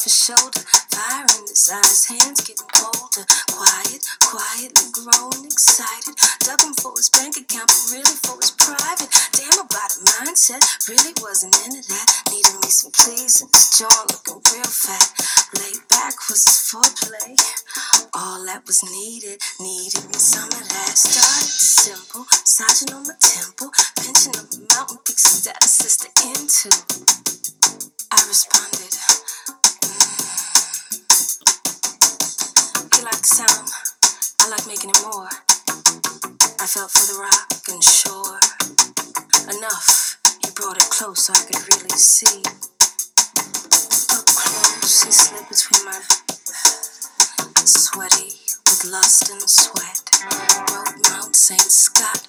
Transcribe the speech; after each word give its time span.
off 0.00 0.04
his 0.04 0.16
shoulder. 0.16 0.64
Fire 0.88 1.28
in 1.36 1.44
his 1.44 1.68
eyes, 1.68 2.08
hands 2.08 2.40
getting 2.40 2.64
colder. 2.72 3.24
Quiet, 3.52 4.00
quietly 4.24 4.88
growing 4.96 5.44
excited. 5.44 6.16
Ducking 6.40 6.72
for 6.80 6.96
his 6.96 7.10
bank 7.12 7.36
account, 7.36 7.68
but 7.68 7.84
really 7.92 8.16
for 8.24 8.40
his 8.40 8.50
private. 8.56 9.12
Damn 9.36 9.60
about 9.60 9.92
a 9.92 10.00
mindset, 10.16 10.64
really 10.88 11.12
wasn't 11.20 11.52
into 11.68 11.84
that. 11.92 12.06
Needed 12.32 12.56
me 12.64 12.70
some 12.72 12.92
pleasing, 12.96 13.52
his 13.52 13.76
jaw 13.76 13.92
looking 14.08 14.40
real 14.56 14.72
fat. 14.72 15.04
Laid 15.60 15.84
back 15.92 16.16
was 16.32 16.48
his 16.48 16.56
foreplay. 16.64 17.36
All 18.16 18.40
that 18.48 18.64
was 18.64 18.80
needed, 18.82 19.36
needed 19.60 20.04
me 20.08 20.16
some 20.16 20.48
of 20.48 20.64
that. 20.64 20.96
Started 20.96 21.52
simple, 21.60 22.24
massaging 22.24 22.96
on 22.96 23.04
my 23.04 23.16
temple, 23.20 23.68
pinching 24.00 24.32
my 24.32 24.48
mountain 24.72 24.98
peaks, 25.04 25.44
that 25.44 25.62
sister 25.62 26.08
into. 26.24 26.72
I 28.12 28.24
responded. 28.26 29.09
Like 33.20 33.26
sound? 33.26 33.68
I 34.40 34.48
like 34.48 34.66
making 34.66 34.88
it 34.88 35.00
more. 35.04 35.28
I 36.56 36.64
felt 36.64 36.90
for 36.90 37.04
the 37.04 37.20
rock 37.20 37.68
and 37.68 37.84
shore. 37.84 38.40
Enough. 39.58 40.16
He 40.40 40.50
brought 40.54 40.78
it 40.78 40.88
close 40.88 41.26
so 41.26 41.34
I 41.34 41.44
could 41.44 41.60
really 41.68 41.98
see. 42.00 42.40
Up 44.16 44.24
close, 44.24 45.04
he 45.04 45.12
slid 45.12 45.44
between 45.52 45.84
my 45.84 46.00
sweaty 47.66 48.32
with 48.64 48.88
lust 48.88 49.28
and 49.28 49.42
sweat. 49.42 50.00
Wrote 50.72 50.96
Mount 51.10 51.36
St. 51.36 51.60
Scott 51.60 52.19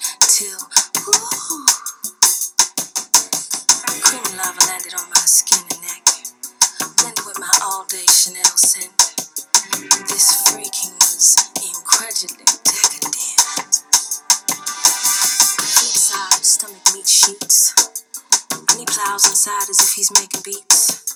as 19.72 19.80
if 19.80 19.94
he's 19.94 20.12
making 20.12 20.42
beats, 20.44 21.16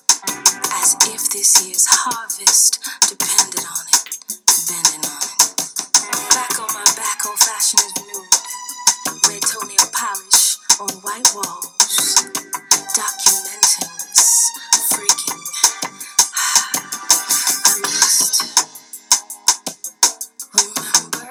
as 0.71 0.95
if 1.11 1.29
this 1.29 1.67
year's 1.67 1.85
harvest 1.91 2.79
depended 3.03 3.67
on 3.67 3.83
it, 3.91 4.15
bending 4.71 5.03
on 5.11 5.23
it. 5.27 5.59
Back 6.31 6.55
on 6.63 6.71
my 6.71 6.87
back, 6.95 7.19
old 7.27 7.35
fashioned 7.35 7.83
is 7.83 7.91
renewed. 7.99 8.31
Red 9.27 9.43
toenail 9.43 9.91
polish 9.91 10.55
on 10.79 10.87
white 11.03 11.27
walls. 11.35 12.31
Documenting 12.95 13.91
this 14.07 14.47
freaking. 14.87 15.43
I 16.31 17.75
must 17.83 18.39
remember 20.55 21.27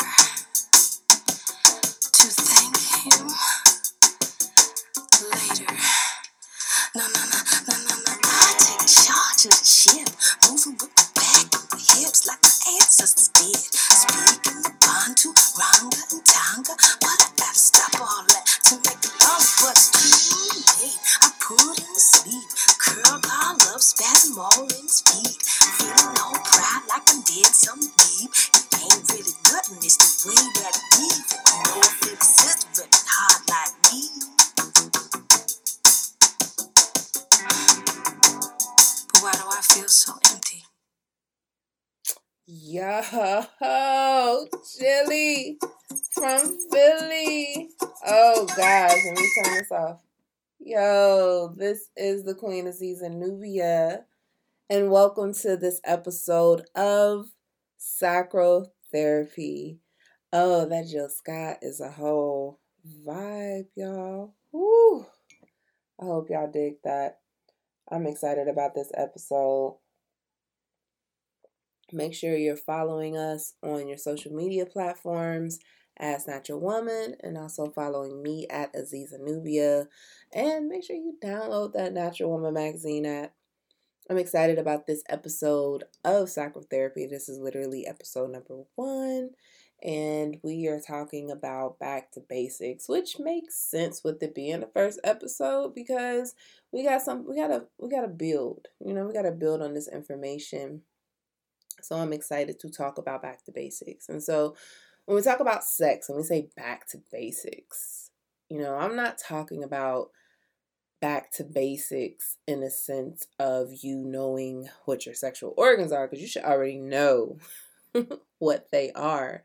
to 2.04 2.26
thank 2.36 2.76
him 3.00 3.32
later. 5.32 6.03
No, 6.94 7.02
no, 7.02 7.08
no, 7.08 7.40
no, 7.66 7.74
no, 7.88 7.96
no. 8.06 8.12
I 8.22 8.54
take 8.60 8.86
charge 8.86 9.46
of 9.48 9.56
the 9.58 9.64
ship, 9.66 10.10
moving 10.46 10.76
with 10.78 10.94
the 10.94 11.08
back 11.16 11.48
of 11.56 11.66
the 11.72 11.80
hips 11.80 12.28
like 12.28 12.38
my 12.44 12.52
ancestors 12.76 13.30
did. 13.34 13.56
Speaking 13.56 14.62
the 14.62 14.70
Bantu, 14.78 15.34
Ranga, 15.58 15.98
and 16.12 16.22
Tanga, 16.26 16.76
but 17.00 17.23
Yo, 43.12 44.46
Jilly 44.78 45.58
from 46.12 46.58
Philly. 46.70 47.68
Oh 48.06 48.46
gosh, 48.56 48.96
let 49.04 49.16
me 49.16 49.28
turn 49.42 49.54
this 49.54 49.72
off. 49.72 49.98
Yo, 50.58 51.54
this 51.56 51.90
is 51.96 52.24
the 52.24 52.34
Queen 52.34 52.66
Aziza 52.66 53.10
Nubia, 53.10 54.04
and 54.70 54.90
welcome 54.90 55.34
to 55.34 55.56
this 55.56 55.80
episode 55.84 56.64
of 56.74 57.26
Sacrotherapy. 57.78 59.78
Oh, 60.32 60.64
that 60.66 60.86
Jill 60.86 61.10
Scott 61.10 61.58
is 61.62 61.80
a 61.80 61.90
whole 61.90 62.60
vibe, 63.06 63.66
y'all. 63.74 64.34
Woo! 64.52 65.06
I 66.00 66.04
hope 66.04 66.30
y'all 66.30 66.50
dig 66.50 66.76
that. 66.84 67.18
I'm 67.90 68.06
excited 68.06 68.48
about 68.48 68.74
this 68.74 68.90
episode. 68.94 69.78
Make 71.94 72.14
sure 72.14 72.36
you're 72.36 72.56
following 72.56 73.16
us 73.16 73.54
on 73.62 73.88
your 73.88 73.98
social 73.98 74.32
media 74.32 74.66
platforms 74.66 75.58
as 75.98 76.26
Natural 76.26 76.60
Woman 76.60 77.14
and 77.20 77.38
also 77.38 77.70
following 77.70 78.22
me 78.22 78.46
at 78.50 78.74
Aziza 78.74 79.20
Nubia. 79.20 79.86
And 80.32 80.68
make 80.68 80.84
sure 80.84 80.96
you 80.96 81.14
download 81.22 81.72
that 81.74 81.92
Natural 81.92 82.30
Woman 82.30 82.54
magazine 82.54 83.06
app. 83.06 83.32
I'm 84.10 84.18
excited 84.18 84.58
about 84.58 84.86
this 84.86 85.02
episode 85.08 85.84
of 86.04 86.28
Sacrotherapy. 86.28 87.08
This 87.08 87.28
is 87.28 87.38
literally 87.38 87.86
episode 87.86 88.30
number 88.32 88.64
one. 88.74 89.30
And 89.82 90.38
we 90.42 90.66
are 90.66 90.80
talking 90.80 91.30
about 91.30 91.78
back 91.78 92.10
to 92.12 92.20
basics, 92.20 92.88
which 92.88 93.18
makes 93.18 93.56
sense 93.56 94.02
with 94.02 94.22
it 94.22 94.34
being 94.34 94.60
the 94.60 94.70
first 94.74 94.98
episode 95.04 95.74
because 95.74 96.34
we 96.72 96.84
got 96.84 97.02
some 97.02 97.26
we 97.28 97.36
gotta 97.36 97.66
we 97.78 97.88
gotta 97.90 98.08
build. 98.08 98.68
You 98.84 98.94
know, 98.94 99.06
we 99.06 99.12
gotta 99.12 99.32
build 99.32 99.62
on 99.62 99.74
this 99.74 99.88
information. 99.88 100.82
So 101.82 101.96
I'm 101.96 102.12
excited 102.12 102.58
to 102.60 102.70
talk 102.70 102.98
about 102.98 103.22
back 103.22 103.44
to 103.44 103.52
basics. 103.52 104.08
And 104.08 104.22
so 104.22 104.56
when 105.06 105.16
we 105.16 105.22
talk 105.22 105.40
about 105.40 105.64
sex 105.64 106.08
and 106.08 106.16
we 106.16 106.24
say 106.24 106.48
back 106.56 106.88
to 106.88 106.98
basics, 107.12 108.10
you 108.48 108.60
know, 108.60 108.74
I'm 108.74 108.96
not 108.96 109.18
talking 109.18 109.62
about 109.62 110.10
back 111.00 111.30
to 111.32 111.44
basics 111.44 112.38
in 112.46 112.60
the 112.60 112.70
sense 112.70 113.26
of 113.38 113.68
you 113.82 113.98
knowing 113.98 114.68
what 114.86 115.04
your 115.04 115.14
sexual 115.14 115.52
organs 115.56 115.92
are, 115.92 116.06
because 116.06 116.22
you 116.22 116.28
should 116.28 116.44
already 116.44 116.78
know 116.78 117.38
what 118.38 118.70
they 118.72 118.90
are. 118.92 119.42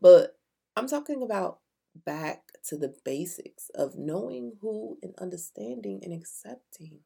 But 0.00 0.36
I'm 0.76 0.88
talking 0.88 1.22
about 1.22 1.58
back 2.06 2.42
to 2.68 2.76
the 2.76 2.94
basics 3.04 3.70
of 3.74 3.98
knowing 3.98 4.52
who 4.60 4.98
and 5.02 5.14
understanding 5.20 6.00
and 6.02 6.14
accepting 6.14 7.00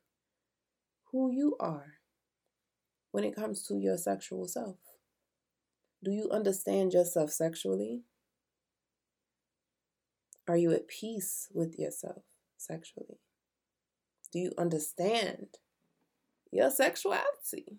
who 1.10 1.32
you 1.32 1.56
are 1.58 1.95
when 3.16 3.24
it 3.24 3.34
comes 3.34 3.62
to 3.62 3.78
your 3.78 3.96
sexual 3.96 4.46
self. 4.46 4.76
Do 6.04 6.10
you 6.10 6.28
understand 6.30 6.92
yourself 6.92 7.30
sexually? 7.30 8.02
Are 10.46 10.58
you 10.58 10.70
at 10.72 10.86
peace 10.86 11.48
with 11.54 11.78
yourself 11.78 12.24
sexually? 12.58 13.16
Do 14.30 14.38
you 14.38 14.52
understand 14.58 15.46
your 16.52 16.70
sexuality? 16.70 17.78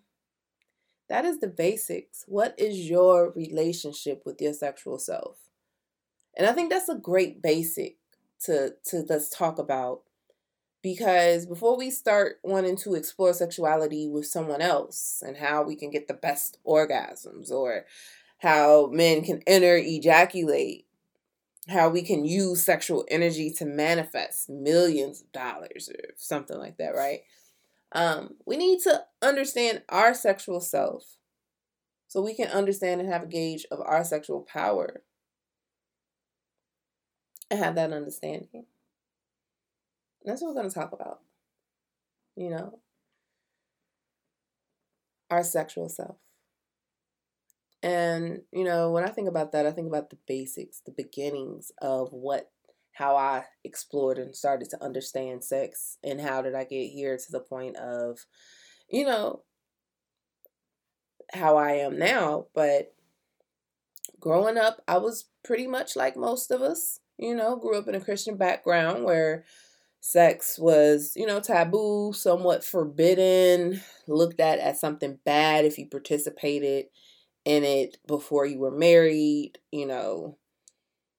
That 1.08 1.24
is 1.24 1.38
the 1.38 1.46
basics. 1.46 2.24
What 2.26 2.56
is 2.58 2.90
your 2.90 3.30
relationship 3.30 4.22
with 4.26 4.40
your 4.40 4.54
sexual 4.54 4.98
self? 4.98 5.36
And 6.36 6.48
I 6.48 6.52
think 6.52 6.68
that's 6.68 6.88
a 6.88 6.96
great 6.96 7.40
basic 7.40 7.98
to 8.46 8.74
to 8.86 9.04
let's 9.08 9.30
talk 9.30 9.60
about 9.60 10.00
because 10.82 11.46
before 11.46 11.76
we 11.76 11.90
start 11.90 12.38
wanting 12.42 12.76
to 12.76 12.94
explore 12.94 13.32
sexuality 13.32 14.08
with 14.08 14.26
someone 14.26 14.60
else 14.60 15.22
and 15.26 15.36
how 15.36 15.62
we 15.62 15.74
can 15.76 15.90
get 15.90 16.08
the 16.08 16.14
best 16.14 16.58
orgasms 16.66 17.50
or 17.50 17.84
how 18.38 18.88
men 18.92 19.24
can 19.24 19.42
enter 19.46 19.76
ejaculate 19.76 20.86
how 21.68 21.90
we 21.90 22.02
can 22.02 22.24
use 22.24 22.62
sexual 22.62 23.04
energy 23.10 23.50
to 23.50 23.66
manifest 23.66 24.48
millions 24.48 25.20
of 25.20 25.30
dollars 25.32 25.90
or 25.90 26.14
something 26.16 26.58
like 26.58 26.78
that 26.78 26.94
right? 26.94 27.20
Um, 27.92 28.34
we 28.46 28.56
need 28.56 28.80
to 28.82 29.04
understand 29.22 29.82
our 29.88 30.14
sexual 30.14 30.60
self 30.60 31.16
so 32.06 32.22
we 32.22 32.34
can 32.34 32.48
understand 32.48 33.00
and 33.00 33.10
have 33.10 33.24
a 33.24 33.26
gauge 33.26 33.66
of 33.70 33.80
our 33.80 34.04
sexual 34.04 34.46
power 34.50 35.02
and 37.50 37.60
have 37.60 37.74
that 37.74 37.92
understanding 37.92 38.64
that's 40.24 40.42
what 40.42 40.48
we're 40.48 40.60
going 40.60 40.68
to 40.68 40.74
talk 40.74 40.92
about. 40.92 41.20
You 42.36 42.50
know, 42.50 42.78
our 45.30 45.42
sexual 45.42 45.88
self. 45.88 46.16
And, 47.82 48.42
you 48.52 48.64
know, 48.64 48.90
when 48.90 49.04
I 49.04 49.08
think 49.08 49.28
about 49.28 49.52
that, 49.52 49.66
I 49.66 49.70
think 49.70 49.88
about 49.88 50.10
the 50.10 50.18
basics, 50.26 50.80
the 50.84 50.92
beginnings 50.92 51.70
of 51.80 52.08
what, 52.12 52.50
how 52.92 53.16
I 53.16 53.44
explored 53.64 54.18
and 54.18 54.34
started 54.34 54.68
to 54.70 54.82
understand 54.82 55.44
sex 55.44 55.98
and 56.02 56.20
how 56.20 56.42
did 56.42 56.54
I 56.54 56.64
get 56.64 56.88
here 56.88 57.16
to 57.16 57.32
the 57.32 57.40
point 57.40 57.76
of, 57.76 58.26
you 58.90 59.04
know, 59.04 59.42
how 61.32 61.56
I 61.56 61.72
am 61.72 61.98
now, 61.98 62.46
but 62.54 62.94
growing 64.18 64.56
up, 64.56 64.82
I 64.88 64.98
was 64.98 65.26
pretty 65.44 65.66
much 65.66 65.94
like 65.94 66.16
most 66.16 66.50
of 66.50 66.62
us. 66.62 67.00
You 67.18 67.34
know, 67.34 67.56
grew 67.56 67.76
up 67.76 67.88
in 67.88 67.96
a 67.96 68.00
Christian 68.00 68.36
background 68.36 69.04
where 69.04 69.44
sex 70.00 70.58
was, 70.58 71.12
you 71.16 71.26
know, 71.26 71.40
taboo, 71.40 72.12
somewhat 72.12 72.64
forbidden, 72.64 73.80
looked 74.06 74.40
at 74.40 74.58
as 74.58 74.80
something 74.80 75.18
bad 75.24 75.64
if 75.64 75.78
you 75.78 75.86
participated 75.86 76.86
in 77.44 77.64
it 77.64 77.98
before 78.06 78.46
you 78.46 78.58
were 78.58 78.70
married, 78.70 79.58
you 79.72 79.86
know. 79.86 80.36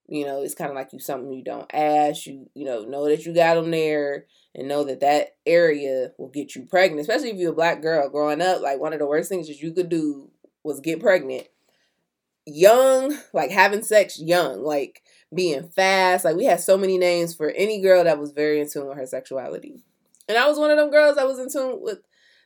You 0.07 0.25
know, 0.25 0.41
it's 0.41 0.55
kind 0.55 0.71
of 0.71 0.75
like 0.75 0.91
you 0.91 0.99
something 0.99 1.31
you 1.31 1.43
don't 1.43 1.69
ask. 1.73 2.25
You 2.25 2.49
you 2.55 2.65
know 2.65 2.81
know 2.81 3.07
that 3.07 3.25
you 3.25 3.33
got 3.33 3.55
them 3.55 3.69
there 3.71 4.25
and 4.55 4.67
know 4.67 4.83
that 4.85 5.01
that 5.01 5.35
area 5.45 6.11
will 6.17 6.29
get 6.29 6.55
you 6.55 6.63
pregnant. 6.65 7.01
Especially 7.01 7.29
if 7.29 7.37
you're 7.37 7.51
a 7.51 7.55
black 7.55 7.81
girl 7.81 8.09
growing 8.09 8.41
up. 8.41 8.61
Like 8.61 8.79
one 8.79 8.93
of 8.93 8.99
the 8.99 9.05
worst 9.05 9.29
things 9.29 9.47
that 9.47 9.61
you 9.61 9.71
could 9.71 9.89
do 9.89 10.31
was 10.63 10.79
get 10.79 10.99
pregnant 10.99 11.47
young, 12.45 13.17
like 13.33 13.51
having 13.51 13.83
sex 13.83 14.19
young, 14.19 14.63
like 14.63 15.01
being 15.33 15.63
fast. 15.69 16.25
Like 16.25 16.35
we 16.35 16.45
had 16.45 16.59
so 16.59 16.77
many 16.77 16.97
names 16.97 17.35
for 17.35 17.49
any 17.51 17.81
girl 17.81 18.03
that 18.03 18.19
was 18.19 18.31
very 18.31 18.59
in 18.59 18.69
tune 18.69 18.87
with 18.87 18.97
her 18.97 19.05
sexuality. 19.05 19.83
And 20.27 20.37
I 20.37 20.47
was 20.47 20.59
one 20.59 20.71
of 20.71 20.77
them 20.77 20.91
girls 20.91 21.15
that 21.15 21.27
was 21.27 21.39
in 21.39 21.49
tune 21.51 21.81
with 21.81 21.99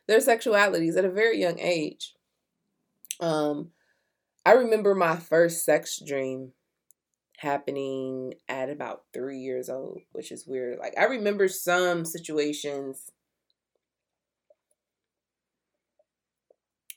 their 0.06 0.18
sexualities 0.18 0.96
at 0.96 1.04
a 1.04 1.10
very 1.10 1.40
young 1.40 1.58
age. 1.58 2.14
Um 3.20 3.70
I 4.46 4.52
remember 4.52 4.94
my 4.94 5.16
first 5.16 5.64
sex 5.64 6.02
dream 6.04 6.52
happening 7.38 8.34
at 8.48 8.70
about 8.70 9.04
3 9.14 9.38
years 9.38 9.68
old, 9.70 10.00
which 10.12 10.30
is 10.30 10.46
weird. 10.46 10.78
Like 10.78 10.94
I 10.98 11.04
remember 11.04 11.48
some 11.48 12.04
situations 12.04 13.10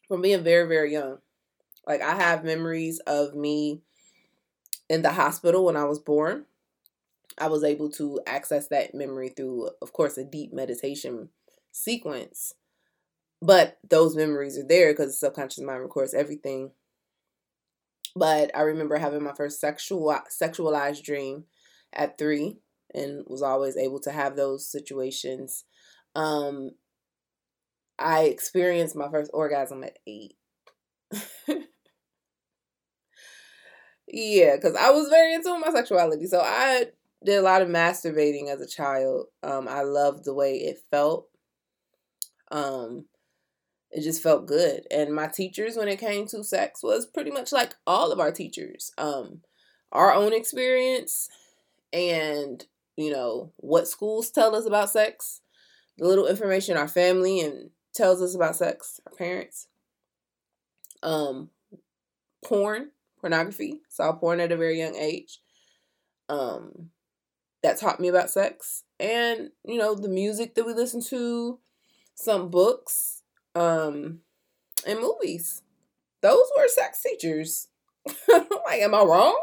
from 0.08 0.22
being 0.22 0.44
very 0.44 0.68
very 0.68 0.92
young. 0.92 1.20
Like 1.86 2.02
I 2.02 2.16
have 2.16 2.44
memories 2.44 3.00
of 3.08 3.34
me 3.36 3.82
in 4.90 5.02
the 5.02 5.12
hospital 5.12 5.66
when 5.66 5.76
I 5.76 5.86
was 5.86 6.00
born. 6.00 6.46
I 7.38 7.48
was 7.48 7.64
able 7.64 7.90
to 7.92 8.20
access 8.26 8.68
that 8.70 8.96
memory 8.96 9.30
through, 9.30 9.70
of 9.82 9.94
course, 9.94 10.18
a 10.18 10.24
deep 10.24 10.54
meditation 10.54 11.30
sequence. 11.72 12.54
But 13.42 13.78
those 13.88 14.16
memories 14.16 14.58
are 14.58 14.68
there 14.68 14.92
because 14.92 15.08
the 15.08 15.28
subconscious 15.28 15.64
mind 15.64 15.82
records 15.82 16.16
everything. 16.16 16.72
But 18.16 18.50
I 18.56 18.62
remember 18.62 18.98
having 18.98 19.24
my 19.24 19.34
first 19.34 19.60
sexual 19.60 20.20
sexualized 20.42 21.04
dream 21.04 21.44
at 21.94 22.18
three 22.18 22.58
and 22.94 23.24
was 23.28 23.44
always 23.44 23.78
able 23.78 24.00
to 24.02 24.12
have 24.12 24.36
those 24.36 24.68
situations. 24.68 25.66
Um, 26.16 26.72
I 28.00 28.24
experienced 28.24 28.96
my 28.96 29.10
first 29.10 29.30
orgasm 29.34 29.84
at 29.84 30.00
eight. 30.08 30.36
Yeah, 34.08 34.56
because 34.56 34.76
I 34.76 34.90
was 34.92 35.10
very 35.10 35.34
into 35.34 35.58
my 35.60 35.72
sexuality. 35.72 36.28
So 36.28 36.40
I 36.42 36.86
did 37.24 37.38
a 37.38 37.42
lot 37.42 37.62
of 37.62 37.68
masturbating 37.68 38.50
as 38.50 38.62
a 38.62 38.68
child. 38.68 39.28
Um, 39.44 39.68
I 39.68 39.82
loved 39.82 40.26
the 40.26 40.34
way 40.34 40.56
it 40.56 40.80
felt. 40.90 41.28
Um, 42.50 43.06
it 43.92 44.04
just 44.04 44.24
felt 44.24 44.46
good. 44.46 44.86
And 44.92 45.14
my 45.14 45.28
teachers, 45.28 45.76
when 45.76 45.88
it 45.88 46.00
came 46.00 46.28
to 46.28 46.44
sex, 46.44 46.82
was 46.84 47.06
pretty 47.06 47.32
much 47.32 47.52
like 47.52 47.76
all 47.86 48.12
of 48.12 48.20
our 48.20 48.32
teachers. 48.32 48.92
Um, 48.98 49.42
our 49.92 50.14
own 50.14 50.34
experience 50.34 51.30
and, 51.92 52.66
you 52.96 53.12
know, 53.12 53.52
what 53.58 53.88
schools 53.88 54.30
tell 54.30 54.56
us 54.56 54.66
about 54.66 54.90
sex, 54.90 55.42
the 55.98 56.08
little 56.08 56.28
information 56.28 56.78
our 56.78 56.88
family 56.88 57.40
and 57.40 57.72
tells 57.94 58.22
us 58.22 58.36
about 58.36 58.56
sex, 58.56 59.00
our 59.08 59.14
parents. 59.14 59.68
Um, 61.04 61.50
porn 62.44 62.92
pornography, 63.20 63.82
saw 63.90 64.14
porn 64.14 64.40
at 64.40 64.52
a 64.52 64.58
very 64.58 64.80
young 64.80 64.96
age. 64.96 65.40
Um, 66.30 66.90
that 67.64 67.80
taught 67.80 68.00
me 68.00 68.08
about 68.08 68.30
sex, 68.30 68.84
and 69.00 69.50
you 69.66 69.78
know 69.78 69.96
the 69.96 70.10
music 70.10 70.56
that 70.56 70.66
we 70.66 70.74
listen 70.74 71.02
to, 71.06 71.60
some 72.16 72.50
books, 72.50 73.24
um, 73.56 74.20
and 74.86 75.00
movies. 75.00 75.64
Those 76.22 76.46
were 76.58 76.68
sex 76.68 77.02
teachers. 77.02 77.68
like, 78.28 78.82
am 78.82 78.96
I 78.96 79.02
wrong? 79.02 79.40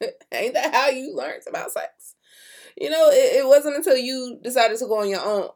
Ain't 0.32 0.54
that 0.54 0.74
how 0.74 0.88
you 0.88 1.14
learned 1.14 1.42
about 1.48 1.72
sex? 1.72 2.14
You 2.76 2.90
know, 2.90 3.10
it, 3.10 3.40
it 3.40 3.46
wasn't 3.46 3.76
until 3.76 3.96
you 3.96 4.38
decided 4.42 4.78
to 4.78 4.86
go 4.86 5.00
on 5.00 5.08
your 5.08 5.24
own 5.24 5.48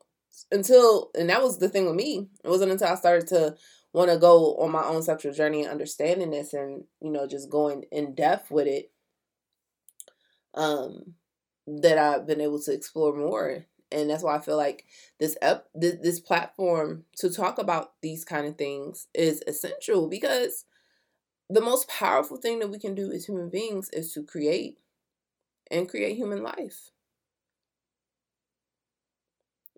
until 0.50 1.10
and 1.16 1.30
that 1.30 1.42
was 1.42 1.58
the 1.58 1.68
thing 1.68 1.86
with 1.86 1.94
me. 1.94 2.28
It 2.44 2.48
wasn't 2.48 2.72
until 2.72 2.88
I 2.88 2.94
started 2.94 3.28
to 3.28 3.56
want 3.92 4.10
to 4.10 4.18
go 4.18 4.56
on 4.56 4.70
my 4.70 4.84
own 4.84 5.02
sexual 5.02 5.32
journey 5.32 5.62
and 5.62 5.70
understanding 5.70 6.30
this 6.30 6.54
and 6.54 6.84
you 7.00 7.10
know 7.10 7.26
just 7.26 7.50
going 7.50 7.84
in 7.90 8.14
depth 8.14 8.50
with 8.50 8.66
it 8.66 8.90
um 10.54 11.14
that 11.66 11.98
I've 11.98 12.26
been 12.26 12.40
able 12.40 12.60
to 12.62 12.72
explore 12.72 13.14
more. 13.14 13.66
And 13.90 14.08
that's 14.08 14.22
why 14.22 14.36
I 14.36 14.40
feel 14.40 14.56
like 14.56 14.86
this 15.20 15.36
up 15.42 15.68
this, 15.74 15.96
this 16.02 16.20
platform 16.20 17.04
to 17.18 17.30
talk 17.30 17.58
about 17.58 17.92
these 18.00 18.24
kind 18.24 18.46
of 18.46 18.56
things 18.56 19.06
is 19.14 19.42
essential 19.46 20.08
because 20.08 20.64
the 21.50 21.60
most 21.60 21.88
powerful 21.88 22.38
thing 22.38 22.58
that 22.60 22.70
we 22.70 22.78
can 22.78 22.94
do 22.94 23.12
as 23.12 23.26
human 23.26 23.50
beings 23.50 23.90
is 23.92 24.12
to 24.14 24.22
create 24.22 24.78
and 25.70 25.88
create 25.88 26.16
human 26.16 26.42
life 26.42 26.91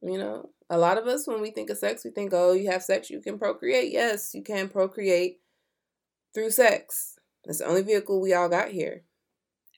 you 0.04 0.18
know 0.18 0.50
a 0.70 0.78
lot 0.78 0.98
of 0.98 1.06
us, 1.06 1.26
when 1.26 1.40
we 1.40 1.50
think 1.50 1.70
of 1.70 1.78
sex, 1.78 2.04
we 2.04 2.10
think, 2.10 2.32
oh, 2.32 2.52
you 2.52 2.70
have 2.70 2.82
sex, 2.82 3.10
you 3.10 3.20
can 3.20 3.38
procreate. 3.38 3.92
Yes, 3.92 4.34
you 4.34 4.42
can 4.42 4.68
procreate 4.68 5.40
through 6.32 6.50
sex. 6.50 7.18
That's 7.44 7.58
the 7.58 7.66
only 7.66 7.82
vehicle 7.82 8.20
we 8.20 8.32
all 8.32 8.48
got 8.48 8.68
here. 8.68 9.04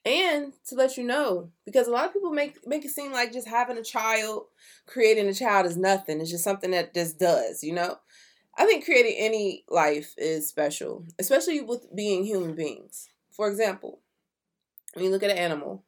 And 0.05 0.53
to 0.67 0.75
let 0.75 0.95
you 0.95 1.03
know, 1.03 1.51
because 1.65 1.87
a 1.87 1.91
lot 1.91 2.05
of 2.05 2.13
people 2.13 2.31
make 2.31 2.65
make 2.65 2.85
it 2.85 2.91
seem 2.91 3.11
like 3.11 3.33
just 3.33 3.47
having 3.47 3.77
a 3.77 3.83
child, 3.83 4.45
creating 4.85 5.27
a 5.27 5.33
child 5.33 5.65
is 5.65 5.75
nothing. 5.75 6.21
It's 6.21 6.31
just 6.31 6.45
something 6.45 6.71
that 6.71 6.93
just 6.93 7.19
does, 7.19 7.61
you 7.61 7.73
know? 7.73 7.97
I 8.57 8.65
think 8.65 8.85
creating 8.85 9.15
any 9.17 9.65
life 9.69 10.13
is 10.17 10.47
special, 10.47 11.05
especially 11.19 11.61
with 11.61 11.93
being 11.93 12.23
human 12.23 12.55
beings. 12.55 13.09
For 13.31 13.49
example, 13.49 13.99
when 14.93 15.03
you 15.03 15.11
look 15.11 15.23
at 15.23 15.29
an 15.29 15.37
animal, 15.37 15.83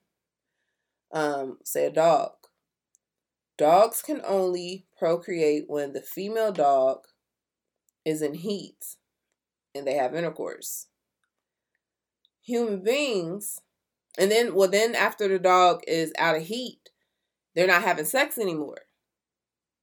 um, 1.11 1.57
say 1.63 1.85
a 1.85 1.89
dog, 1.89 2.31
Dogs 3.59 4.01
can 4.01 4.21
only 4.25 4.85
procreate 4.97 5.65
when 5.67 5.91
the 5.91 6.01
female 6.01 6.53
dog 6.53 6.99
is 8.05 8.21
in 8.21 8.35
heat 8.35 8.95
and 9.75 9.85
they 9.85 9.95
have 9.95 10.15
intercourse. 10.15 10.87
Human 12.41 12.81
beings, 12.81 13.59
and 14.17 14.31
then, 14.31 14.55
well, 14.55 14.69
then 14.69 14.95
after 14.95 15.27
the 15.27 15.37
dog 15.37 15.81
is 15.87 16.13
out 16.17 16.37
of 16.37 16.43
heat, 16.43 16.89
they're 17.53 17.67
not 17.67 17.83
having 17.83 18.05
sex 18.05 18.37
anymore. 18.37 18.79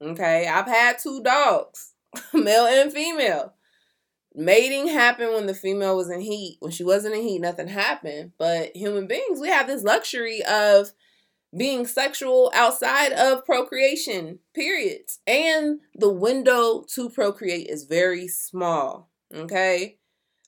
Okay, 0.01 0.49
I've 0.49 0.67
had 0.67 0.99
two 0.99 1.23
dogs, 1.23 1.93
male 2.33 2.65
and 2.65 2.91
female. 2.91 3.53
Mating 4.35 4.89
happened 4.89 5.35
when 5.35 5.47
the 5.47 5.55
female 5.55 5.99
was 5.99 6.11
in 6.11 6.23
heat. 6.23 6.57
When 6.61 6.73
she 6.73 6.83
wasn't 6.83 7.15
in 7.15 7.23
heat, 7.23 7.41
nothing 7.41 7.69
happened. 7.69 8.33
But 8.39 8.75
human 8.75 9.07
beings, 9.07 9.39
we 9.39 9.49
have 9.49 9.67
this 9.67 9.83
luxury 9.83 10.43
of 10.43 10.93
being 11.55 11.87
sexual 11.87 12.51
outside 12.55 13.13
of 13.13 13.45
procreation, 13.45 14.39
periods. 14.55 15.21
And 15.27 15.81
the 15.95 16.11
window 16.11 16.85
to 16.95 17.11
procreate 17.11 17.69
is 17.69 17.85
very 17.85 18.29
small. 18.29 19.11
Okay. 19.35 19.99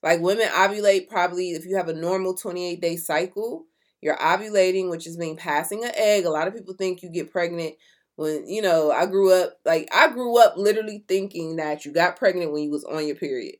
Like 0.03 0.21
women 0.21 0.49
ovulate 0.49 1.09
probably 1.09 1.51
if 1.51 1.67
you 1.67 1.77
have 1.77 1.89
a 1.89 1.95
normal 1.95 2.35
28 2.35 2.81
day 2.81 2.97
cycle, 2.97 3.67
you're 4.01 4.17
ovulating, 4.17 4.91
which 4.91 5.07
is 5.07 5.19
mean 5.19 5.37
passing 5.37 5.85
an 5.85 5.93
egg. 5.97 6.25
A 6.25 6.31
lot 6.31 6.47
of 6.47 6.55
people 6.55 6.75
think 6.75 7.03
you 7.03 7.11
get 7.11 7.33
pregnant 7.33 7.75
when, 8.17 8.49
you 8.49 8.63
know, 8.63 8.91
I 8.91 9.07
grew 9.07 9.33
up, 9.33 9.59
like, 9.65 9.89
I 9.93 10.09
grew 10.13 10.41
up 10.41 10.57
literally 10.57 11.05
thinking 11.07 11.57
that 11.57 11.85
you 11.85 11.93
got 11.93 12.17
pregnant 12.17 12.53
when 12.53 12.65
you 12.65 12.71
was 12.71 12.85
on 12.85 13.07
your 13.07 13.17
period. 13.17 13.57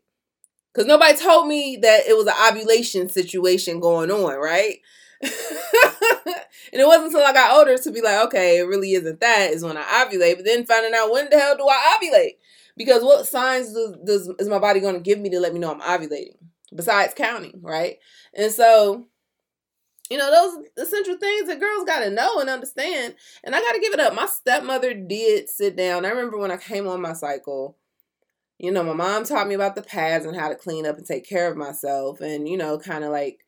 Because 0.73 0.87
nobody 0.87 1.17
told 1.17 1.49
me 1.49 1.79
that 1.83 2.07
it 2.09 2.17
was 2.17 2.27
an 2.27 2.35
ovulation 2.49 3.09
situation 3.09 3.81
going 3.81 4.11
on, 4.11 4.37
right? 4.37 4.79
and 5.23 6.81
it 6.81 6.87
wasn't 6.87 7.07
until 7.07 7.25
I 7.25 7.33
got 7.33 7.57
older 7.57 7.77
to 7.77 7.91
be 7.91 8.01
like, 8.01 8.27
okay, 8.27 8.59
it 8.59 8.67
really 8.67 8.93
isn't 8.93 9.21
that 9.21 9.51
is 9.51 9.65
when 9.65 9.77
I 9.77 9.83
ovulate. 9.83 10.37
But 10.37 10.45
then 10.45 10.67
finding 10.67 10.95
out 10.95 11.11
when 11.11 11.29
the 11.31 11.39
hell 11.39 11.57
do 11.57 11.67
I 11.69 11.99
ovulate? 11.99 12.37
Because 12.77 13.03
what 13.03 13.27
signs 13.27 13.73
does, 13.73 13.97
does 14.05 14.33
is 14.39 14.49
my 14.49 14.59
body 14.59 14.81
going 14.81 14.95
to 14.95 15.01
give 15.01 15.19
me 15.19 15.31
to 15.31 15.41
let 15.41 15.53
me 15.53 15.59
know 15.59 15.73
I'm 15.73 15.81
ovulating? 15.81 16.37
Besides 16.75 17.15
counting, 17.15 17.61
right? 17.63 17.97
And 18.35 18.53
so, 18.53 19.07
you 20.11 20.17
know, 20.17 20.31
those 20.31 20.87
essential 20.87 21.17
things 21.17 21.49
that 21.49 21.61
girls 21.61 21.85
got 21.85 22.01
to 22.01 22.11
know 22.11 22.39
and 22.39 22.49
understand. 22.49 23.17
And 23.43 23.55
I 23.55 23.61
got 23.61 23.73
to 23.73 23.81
give 23.81 23.95
it 23.95 24.01
up. 24.01 24.15
My 24.15 24.27
stepmother 24.27 24.95
did 24.95 25.49
sit 25.49 25.77
down. 25.77 26.05
I 26.05 26.11
remember 26.11 26.39
when 26.39 26.53
I 26.53 26.57
came 26.57 26.87
on 26.87 27.01
my 27.01 27.15
cycle. 27.15 27.77
You 28.59 28.73
know, 28.73 28.83
my 28.83 28.93
mom 28.93 29.25
taught 29.25 29.49
me 29.49 29.55
about 29.55 29.77
the 29.77 29.83
pads 29.83 30.25
and 30.25 30.37
how 30.37 30.49
to 30.49 30.57
clean 30.57 30.85
up 30.85 30.99
and 30.99 31.07
take 31.07 31.29
care 31.29 31.49
of 31.49 31.57
myself, 31.57 32.21
and 32.21 32.49
you 32.49 32.57
know, 32.57 32.77
kind 32.77 33.05
of 33.05 33.11
like 33.11 33.45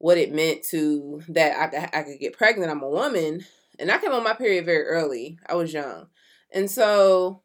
what 0.00 0.16
it 0.16 0.32
meant 0.32 0.64
to 0.64 1.22
that 1.28 1.60
I 1.60 1.66
could, 1.68 1.96
I 1.96 2.02
could 2.02 2.18
get 2.18 2.36
pregnant. 2.36 2.70
I'm 2.70 2.82
a 2.82 2.88
woman, 2.88 3.44
and 3.78 3.92
I 3.92 3.98
came 3.98 4.12
on 4.12 4.24
my 4.24 4.32
period 4.32 4.64
very 4.64 4.84
early. 4.84 5.38
I 5.46 5.54
was 5.54 5.72
young, 5.72 6.06
and 6.50 6.70
so, 6.70 7.42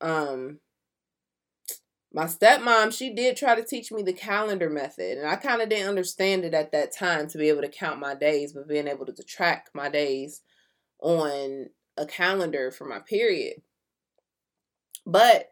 um, 0.00 0.58
my 2.10 2.24
stepmom, 2.24 2.96
she 2.96 3.12
did 3.14 3.36
try 3.36 3.54
to 3.54 3.62
teach 3.62 3.92
me 3.92 4.02
the 4.02 4.14
calendar 4.14 4.70
method, 4.70 5.18
and 5.18 5.28
I 5.28 5.36
kind 5.36 5.60
of 5.60 5.68
didn't 5.68 5.88
understand 5.88 6.44
it 6.44 6.54
at 6.54 6.72
that 6.72 6.96
time 6.96 7.28
to 7.28 7.38
be 7.38 7.50
able 7.50 7.60
to 7.60 7.68
count 7.68 8.00
my 8.00 8.14
days, 8.14 8.54
but 8.54 8.66
being 8.66 8.88
able 8.88 9.04
to 9.04 9.22
track 9.22 9.68
my 9.74 9.90
days 9.90 10.40
on 11.00 11.66
a 11.98 12.06
calendar 12.06 12.70
for 12.70 12.86
my 12.86 13.00
period. 13.00 13.60
But 15.04 15.50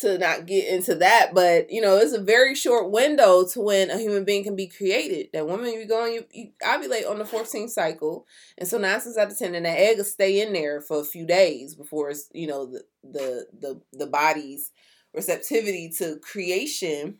to 0.00 0.16
not 0.16 0.46
get 0.46 0.68
into 0.68 0.94
that, 0.96 1.30
but 1.34 1.70
you 1.70 1.80
know, 1.80 1.96
it's 1.96 2.12
a 2.12 2.22
very 2.22 2.54
short 2.54 2.90
window 2.90 3.44
to 3.48 3.60
when 3.60 3.90
a 3.90 3.98
human 3.98 4.24
being 4.24 4.44
can 4.44 4.54
be 4.54 4.68
created. 4.68 5.28
That 5.32 5.48
woman, 5.48 5.72
you 5.72 5.86
go 5.86 6.04
and 6.04 6.14
you, 6.14 6.24
you 6.32 6.50
ovulate 6.62 7.08
on 7.08 7.18
the 7.18 7.24
14th 7.24 7.70
cycle, 7.70 8.26
and 8.56 8.68
so 8.68 8.78
nine 8.78 9.00
out 9.00 9.32
of 9.32 9.38
ten, 9.38 9.54
and 9.54 9.66
that 9.66 9.78
egg 9.78 9.98
will 9.98 10.04
stay 10.04 10.40
in 10.40 10.52
there 10.52 10.80
for 10.80 11.00
a 11.00 11.04
few 11.04 11.26
days 11.26 11.74
before 11.74 12.10
it's 12.10 12.28
you 12.32 12.46
know 12.46 12.66
the 12.66 12.84
the 13.02 13.46
the, 13.58 13.80
the 13.92 14.06
body's 14.06 14.70
receptivity 15.12 15.90
to 15.98 16.18
creation 16.20 17.18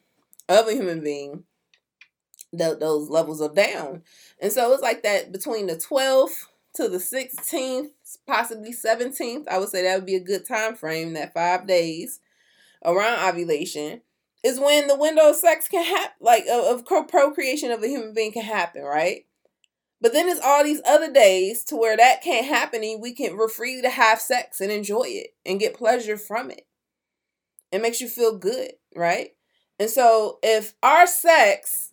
of 0.49 0.69
a 0.69 0.73
human 0.73 1.03
being. 1.03 1.45
The, 2.51 2.79
those 2.81 3.11
levels 3.11 3.43
are 3.43 3.53
down, 3.53 4.03
and 4.41 4.53
so 4.53 4.73
it's 4.73 4.83
like 4.83 5.03
that 5.03 5.33
between 5.33 5.67
the 5.67 5.77
12th 5.77 6.47
to 6.75 6.89
the 6.89 6.99
16th, 6.99 7.91
possibly 8.27 8.73
17th. 8.73 9.49
I 9.49 9.59
would 9.59 9.69
say 9.69 9.83
that 9.83 9.97
would 9.97 10.07
be 10.07 10.15
a 10.15 10.21
good 10.21 10.47
time 10.47 10.77
frame. 10.77 11.13
That 11.15 11.35
five 11.35 11.67
days 11.67 12.21
around 12.85 13.29
ovulation 13.29 14.03
is 14.45 14.61
when 14.61 14.87
the 14.87 14.97
window 14.97 15.31
of 15.31 15.37
sex 15.37 15.69
can 15.69 15.85
happen, 15.85 16.17
like 16.21 16.45
of, 16.51 16.81
of 16.81 17.09
procreation 17.09 17.71
of 17.71 17.83
a 17.83 17.89
human 17.89 18.15
being 18.15 18.33
can 18.33 18.45
happen, 18.45 18.83
right? 18.83 19.27
But 20.01 20.13
then 20.13 20.27
there's 20.27 20.41
all 20.41 20.63
these 20.63 20.81
other 20.87 21.13
days 21.13 21.65
to 21.65 21.77
where 21.77 21.97
that 21.97 22.23
can't 22.23 22.47
happen 22.47 22.85
and 22.85 23.03
we 23.03 23.13
can 23.13 23.37
we're 23.37 23.49
free 23.49 23.83
to 23.83 23.91
have 23.91 24.21
sex 24.21 24.61
and 24.61 24.71
enjoy 24.71 25.05
it 25.07 25.35
and 25.45 25.59
get 25.59 25.75
pleasure 25.75 26.17
from 26.17 26.51
it. 26.51 26.67
It 27.73 27.83
makes 27.83 28.01
you 28.01 28.09
feel 28.09 28.39
good, 28.39 28.73
right? 28.95 29.31
And 29.79 29.91
so 29.91 30.39
if 30.43 30.75
our 30.83 31.07
sex 31.07 31.93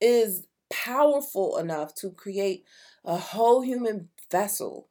is 0.00 0.46
powerful 0.70 1.56
enough 1.56 1.94
to 1.96 2.10
create 2.10 2.64
a 3.04 3.16
whole 3.16 3.62
human 3.62 4.08
vessel, 4.30 4.88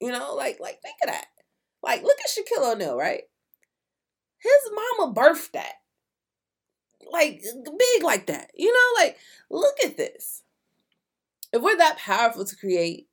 you 0.00 0.10
know, 0.10 0.34
like 0.34 0.60
like 0.60 0.80
think 0.82 0.96
of 1.02 1.10
that. 1.10 1.26
Like 1.82 2.02
look 2.02 2.18
at 2.20 2.30
Shaquille 2.30 2.74
O'Neal, 2.74 2.96
right? 2.96 3.22
His 4.42 4.70
mama 4.74 5.14
birthed 5.14 5.52
that. 5.52 5.74
Like 7.10 7.42
big 7.42 8.02
like 8.02 8.26
that. 8.26 8.50
You 8.56 8.72
know, 8.72 9.02
like 9.02 9.18
look 9.50 9.76
at 9.84 9.96
this. 9.96 10.42
If 11.52 11.62
we're 11.62 11.76
that 11.76 11.98
powerful 11.98 12.44
to 12.44 12.56
create 12.56 13.08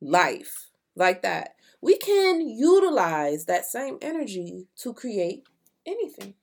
life 0.00 0.70
like 0.94 1.22
that, 1.22 1.56
we 1.80 1.98
can 1.98 2.48
utilize 2.48 3.44
that 3.44 3.66
same 3.66 3.98
energy 4.00 4.68
to 4.78 4.94
create 4.94 5.44
anything. 5.84 6.34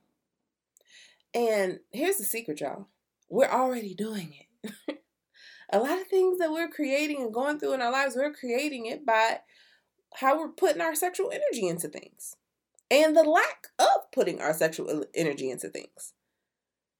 And 1.33 1.79
here's 1.91 2.17
the 2.17 2.25
secret, 2.25 2.59
y'all. 2.59 2.87
We're 3.29 3.49
already 3.49 3.95
doing 3.95 4.35
it. 4.63 5.01
a 5.71 5.79
lot 5.79 6.01
of 6.01 6.07
things 6.07 6.37
that 6.39 6.51
we're 6.51 6.67
creating 6.67 7.21
and 7.21 7.33
going 7.33 7.57
through 7.57 7.73
in 7.73 7.81
our 7.81 7.91
lives, 7.91 8.15
we're 8.15 8.33
creating 8.33 8.85
it 8.85 9.05
by 9.05 9.39
how 10.15 10.37
we're 10.37 10.49
putting 10.49 10.81
our 10.81 10.93
sexual 10.93 11.31
energy 11.31 11.67
into 11.67 11.87
things 11.87 12.35
and 12.91 13.15
the 13.15 13.23
lack 13.23 13.67
of 13.79 14.11
putting 14.13 14.41
our 14.41 14.53
sexual 14.53 15.05
energy 15.15 15.49
into 15.49 15.69
things. 15.69 16.13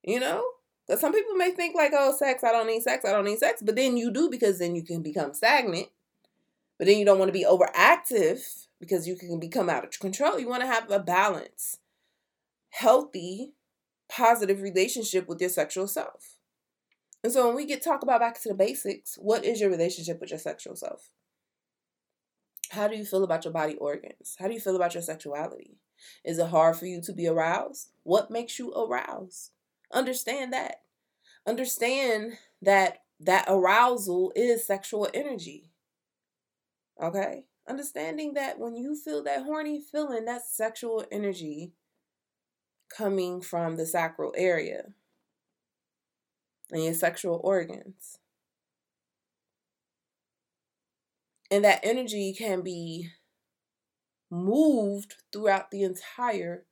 You 0.04 0.20
know? 0.20 0.44
Because 0.88 1.02
some 1.02 1.14
people 1.14 1.36
may 1.36 1.52
think, 1.52 1.76
like, 1.76 1.92
oh, 1.94 2.16
sex, 2.18 2.44
I 2.44 2.52
don't 2.52 2.66
need 2.66 2.82
sex, 2.82 3.06
I 3.06 3.12
don't 3.12 3.26
need 3.26 3.38
sex. 3.38 3.62
But 3.64 3.76
then 3.76 3.98
you 3.98 4.12
do 4.12 4.30
because 4.30 4.58
then 4.58 4.74
you 4.74 4.84
can 4.84 5.04
become 5.04 5.34
stagnant. 5.34 5.90
But 6.80 6.88
then 6.88 6.98
you 6.98 7.06
don't 7.06 7.20
want 7.20 7.30
to 7.30 7.34
be 7.34 7.46
overactive 7.46 8.66
because 8.80 9.08
you 9.08 9.16
can 9.16 9.40
become 9.40 9.70
out 9.70 9.84
of 9.84 10.00
control. 10.00 10.40
You 10.40 10.48
want 10.48 10.62
to 10.62 10.68
have 10.68 10.90
a 10.90 10.98
balance, 10.98 11.78
healthy, 12.72 13.54
positive 14.10 14.62
relationship 14.62 15.28
with 15.28 15.40
your 15.40 15.52
sexual 15.52 15.88
self. 15.88 16.38
And 17.24 17.32
so 17.32 17.46
when 17.46 17.56
we 17.56 17.66
get 17.66 17.84
talk 17.84 18.02
about 18.02 18.22
back 18.22 18.42
to 18.42 18.50
the 18.50 18.56
basics, 18.56 19.16
what 19.22 19.46
is 19.46 19.62
your 19.62 19.70
relationship 19.70 20.20
with 20.20 20.32
your 20.32 20.40
sexual 20.40 20.76
self? 20.76 21.10
How 22.72 22.88
do 22.88 22.96
you 22.96 23.04
feel 23.04 23.26
about 23.26 23.44
your 23.44 23.52
body 23.52 23.76
organs? 23.76 24.38
How 24.40 24.48
do 24.48 24.54
you 24.54 24.62
feel 24.62 24.78
about 24.78 24.94
your 24.94 25.04
sexuality? 25.04 25.78
Is 26.24 26.40
it 26.40 26.48
hard 26.48 26.78
for 26.78 26.86
you 26.86 27.02
to 27.02 27.12
be 27.12 27.28
aroused? 27.28 27.92
What 28.04 28.32
makes 28.32 28.58
you 28.58 28.74
aroused? 28.74 29.52
Understand 29.92 30.54
that. 30.54 30.78
Understand 31.46 32.38
that 32.62 33.00
that 33.20 33.44
arousal 33.50 34.32
is 34.38 34.66
sexual 34.66 35.10
energy. 35.14 35.74
Okay? 37.02 37.44
Understanding 37.68 38.36
that 38.36 38.58
when 38.58 38.78
you 38.78 38.96
feel 38.96 39.22
that 39.24 39.44
horny 39.44 39.82
feeling, 39.82 40.24
that's 40.24 40.56
sexual 40.56 41.06
energy 41.12 41.74
coming 42.88 43.42
from 43.42 43.76
the 43.76 43.86
sacral 43.86 44.34
area 44.38 44.94
and 46.72 46.86
your 46.86 46.94
sexual 46.94 47.42
organs. 47.44 48.18
And 51.52 51.66
that 51.66 51.82
energy 51.84 52.34
can 52.34 52.62
be 52.62 53.10
moved 54.32 55.16
throughout 55.34 55.70
the 55.70 55.84
entire 55.84 56.66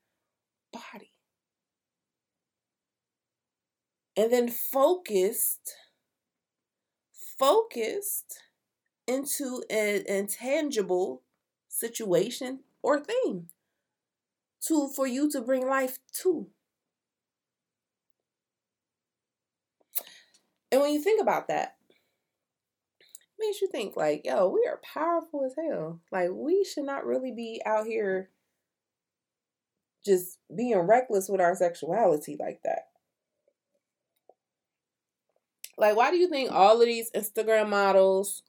body. 0.71 1.11
And 4.15 4.31
then 4.31 4.47
focused, 4.47 5.75
focused 7.37 8.39
into 9.05 9.63
an 9.69 10.03
intangible 10.07 11.23
situation 11.67 12.61
or 12.81 12.99
thing 12.99 13.49
to 14.61 14.87
for 14.87 15.07
you 15.07 15.29
to 15.31 15.41
bring 15.41 15.67
life 15.67 15.99
to. 16.21 16.47
And 20.71 20.81
when 20.81 20.93
you 20.93 21.01
think 21.01 21.21
about 21.21 21.47
that, 21.47 21.78
makes 23.39 23.61
you 23.61 23.67
think 23.67 23.95
like, 23.95 24.25
yo, 24.25 24.47
we 24.49 24.65
are 24.67 24.81
powerful 24.83 25.45
as 25.45 25.55
hell. 25.55 25.99
Like 26.11 26.29
we 26.31 26.63
should 26.63 26.85
not 26.85 27.05
really 27.05 27.31
be 27.31 27.61
out 27.65 27.85
here 27.85 28.29
just 30.05 30.39
being 30.55 30.77
reckless 30.79 31.29
with 31.29 31.41
our 31.41 31.55
sexuality 31.55 32.37
like 32.39 32.61
that. 32.63 32.87
Like, 35.77 35.95
why 35.95 36.11
do 36.11 36.17
you 36.17 36.29
think 36.29 36.51
all 36.51 36.81
of 36.81 36.85
these 36.87 37.09
Instagram 37.11 37.69
models, 37.69 38.43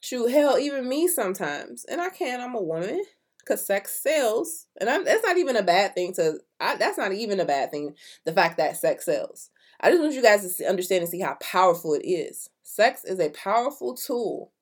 shoot, 0.00 0.30
hell, 0.30 0.58
even 0.58 0.86
me 0.86 1.08
sometimes, 1.08 1.84
and 1.86 2.00
I 2.00 2.10
can't, 2.10 2.42
I'm 2.42 2.54
a 2.54 2.62
woman, 2.62 3.02
because 3.38 3.66
sex 3.66 3.98
sells, 4.02 4.66
and 4.78 4.90
I'm, 4.90 5.04
that's 5.04 5.24
not 5.24 5.38
even 5.38 5.56
a 5.56 5.62
bad 5.62 5.94
thing 5.94 6.12
to, 6.14 6.40
I, 6.60 6.76
that's 6.76 6.98
not 6.98 7.12
even 7.12 7.40
a 7.40 7.46
bad 7.46 7.70
thing, 7.70 7.94
the 8.26 8.32
fact 8.32 8.58
that 8.58 8.76
sex 8.76 9.06
sells. 9.06 9.48
I 9.80 9.90
just 9.90 10.02
want 10.02 10.14
you 10.14 10.22
guys 10.22 10.56
to 10.56 10.64
understand 10.66 11.02
and 11.02 11.10
see 11.10 11.20
how 11.20 11.38
powerful 11.40 11.94
it 11.94 12.06
is. 12.06 12.50
Sex 12.62 13.04
is 13.04 13.18
a 13.18 13.30
powerful 13.30 13.94
tool. 13.94 14.52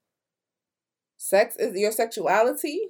Sex 1.17 1.57
is 1.57 1.79
your 1.79 1.93
sexuality. 1.93 2.81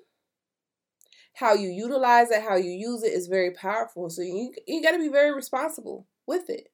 How 1.34 1.54
you 1.54 1.68
utilize 1.68 2.30
it, 2.30 2.42
how 2.42 2.56
you 2.56 2.70
use 2.70 3.02
it 3.02 3.12
is 3.12 3.26
very 3.26 3.50
powerful. 3.50 4.10
So 4.10 4.22
you 4.22 4.52
you 4.66 4.82
got 4.82 4.92
to 4.92 4.98
be 4.98 5.08
very 5.08 5.34
responsible 5.34 6.06
with 6.26 6.48
it. 6.48 6.68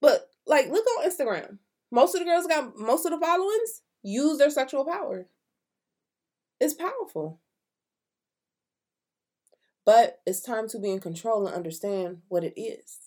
But 0.00 0.28
like 0.46 0.68
look 0.68 0.84
on 0.98 1.08
Instagram. 1.08 1.58
Most 1.90 2.14
of 2.14 2.20
the 2.20 2.24
girls 2.24 2.46
got 2.46 2.76
most 2.76 3.04
of 3.06 3.12
the 3.12 3.24
followings 3.24 3.82
use 4.02 4.38
their 4.38 4.50
sexual 4.50 4.84
power. 4.84 5.28
It's 6.60 6.74
powerful. 6.74 7.40
But 9.84 10.20
it's 10.26 10.40
time 10.40 10.68
to 10.70 10.80
be 10.80 10.90
in 10.90 10.98
control 10.98 11.46
and 11.46 11.54
understand 11.54 12.22
what 12.28 12.42
it 12.42 12.60
is. 12.60 12.98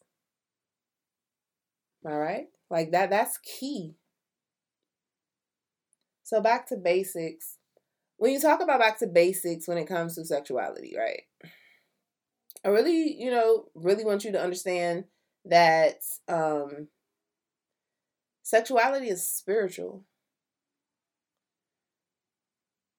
All 2.06 2.18
right? 2.18 2.48
Like 2.70 2.92
that 2.92 3.10
that's 3.10 3.38
key. 3.40 3.96
So 6.24 6.42
back 6.42 6.68
to 6.68 6.78
basics. 6.78 7.58
When 8.18 8.32
you 8.32 8.40
talk 8.40 8.62
about 8.62 8.80
back 8.80 9.00
to 9.00 9.08
basics 9.08 9.68
when 9.68 9.78
it 9.78 9.88
comes 9.88 10.16
to 10.16 10.26
sexuality, 10.26 10.96
right? 10.98 11.24
I 12.64 12.68
really, 12.70 13.16
you 13.18 13.32
know, 13.32 13.66
really 13.74 14.06
want 14.06 14.26
you 14.26 14.32
to 14.34 14.42
understand 14.42 15.06
that 15.46 16.02
um 16.28 16.90
sexuality 18.44 19.10
is 19.10 19.26
spiritual. 19.26 20.04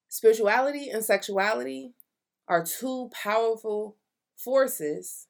Spirituality 0.09 0.89
and 0.89 1.05
sexuality 1.05 1.93
are 2.47 2.65
two 2.65 3.09
powerful 3.13 3.95
forces 4.35 5.27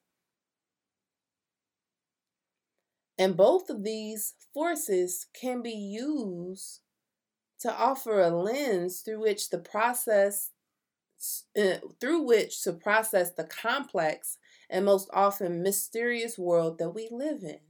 And 3.18 3.36
both 3.36 3.70
of 3.70 3.84
these 3.84 4.34
forces 4.54 5.26
can 5.38 5.62
be 5.62 5.70
used 5.70 6.80
to 7.60 7.72
offer 7.72 8.20
a 8.20 8.30
lens 8.30 9.00
through 9.00 9.20
which 9.20 9.50
the 9.50 9.58
process 9.58 10.50
uh, 11.56 11.76
through 12.00 12.22
which 12.22 12.62
to 12.62 12.72
process 12.72 13.30
the 13.30 13.44
complex 13.44 14.38
and 14.68 14.84
most 14.84 15.08
often 15.12 15.62
mysterious 15.62 16.36
world 16.36 16.78
that 16.78 16.90
we 16.90 17.08
live 17.12 17.44
in. 17.44 17.60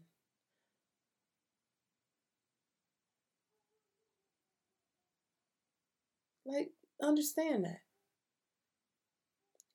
Like 6.47 6.71
understand 7.03 7.65
that. 7.65 7.81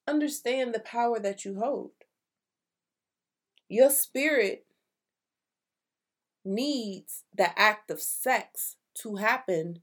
Understand 0.08 0.74
the 0.74 0.80
power 0.80 1.20
that 1.20 1.46
you 1.46 1.60
hold. 1.60 1.92
Your 3.70 3.90
spirit 3.90 4.67
needs 6.48 7.24
the 7.36 7.58
act 7.60 7.92
of 7.92 8.02
sex 8.02 8.78
to 9.02 9.18
happen 9.18 9.82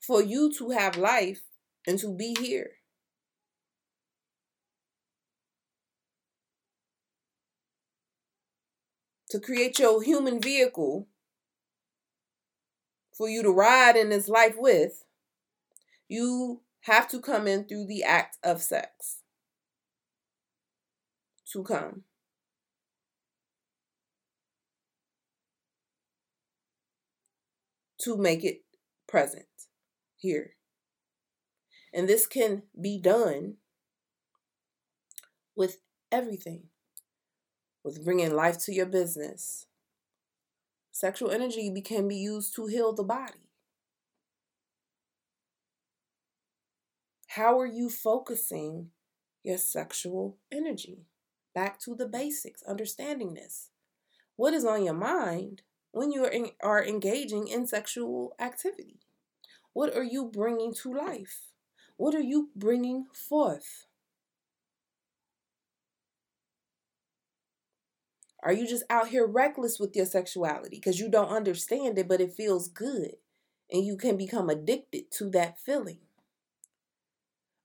for 0.00 0.22
you 0.22 0.52
to 0.58 0.70
have 0.70 0.96
life 0.96 1.42
and 1.86 1.98
to 1.98 2.12
be 2.14 2.34
here. 2.40 2.72
To 9.30 9.40
create 9.40 9.78
your 9.78 10.02
human 10.02 10.40
vehicle 10.40 11.08
for 13.16 13.28
you 13.28 13.42
to 13.42 13.50
ride 13.50 13.96
in 13.96 14.10
this 14.10 14.28
life 14.28 14.56
with, 14.58 15.04
you 16.08 16.60
have 16.82 17.08
to 17.08 17.20
come 17.20 17.46
in 17.46 17.64
through 17.64 17.86
the 17.86 18.02
act 18.02 18.36
of 18.42 18.60
sex. 18.60 19.20
To 21.52 21.62
come. 21.62 22.02
To 28.02 28.16
make 28.16 28.44
it 28.44 28.62
present 29.06 29.46
here. 30.16 30.54
And 31.94 32.08
this 32.08 32.26
can 32.26 32.62
be 32.80 33.00
done 33.00 33.56
with 35.54 35.78
everything 36.10 36.64
with 37.84 38.04
bringing 38.04 38.34
life 38.34 38.58
to 38.64 38.72
your 38.72 38.86
business. 38.86 39.66
Sexual 40.90 41.30
energy 41.30 41.72
can 41.84 42.08
be 42.08 42.16
used 42.16 42.54
to 42.56 42.66
heal 42.66 42.92
the 42.92 43.02
body. 43.02 43.48
How 47.28 47.58
are 47.58 47.66
you 47.66 47.88
focusing 47.88 48.90
your 49.42 49.58
sexual 49.58 50.36
energy? 50.52 51.06
Back 51.54 51.80
to 51.80 51.94
the 51.94 52.06
basics, 52.06 52.62
understanding 52.62 53.34
this. 53.34 53.70
What 54.36 54.54
is 54.54 54.64
on 54.64 54.84
your 54.84 54.94
mind 54.94 55.62
when 55.92 56.10
you 56.10 56.24
are, 56.24 56.30
in, 56.30 56.50
are 56.62 56.84
engaging 56.84 57.46
in 57.46 57.66
sexual 57.66 58.34
activity? 58.40 59.00
What 59.72 59.94
are 59.96 60.02
you 60.02 60.24
bringing 60.24 60.74
to 60.82 60.92
life? 60.92 61.52
What 61.96 62.14
are 62.14 62.20
you 62.20 62.50
bringing 62.56 63.06
forth? 63.12 63.86
Are 68.42 68.52
you 68.52 68.66
just 68.66 68.82
out 68.90 69.08
here 69.08 69.26
reckless 69.26 69.78
with 69.78 69.94
your 69.94 70.06
sexuality 70.06 70.76
because 70.76 70.98
you 70.98 71.08
don't 71.08 71.30
understand 71.30 71.96
it, 71.96 72.08
but 72.08 72.20
it 72.20 72.32
feels 72.32 72.66
good 72.68 73.12
and 73.70 73.84
you 73.84 73.96
can 73.96 74.16
become 74.16 74.50
addicted 74.50 75.10
to 75.12 75.30
that 75.30 75.60
feeling? 75.60 76.00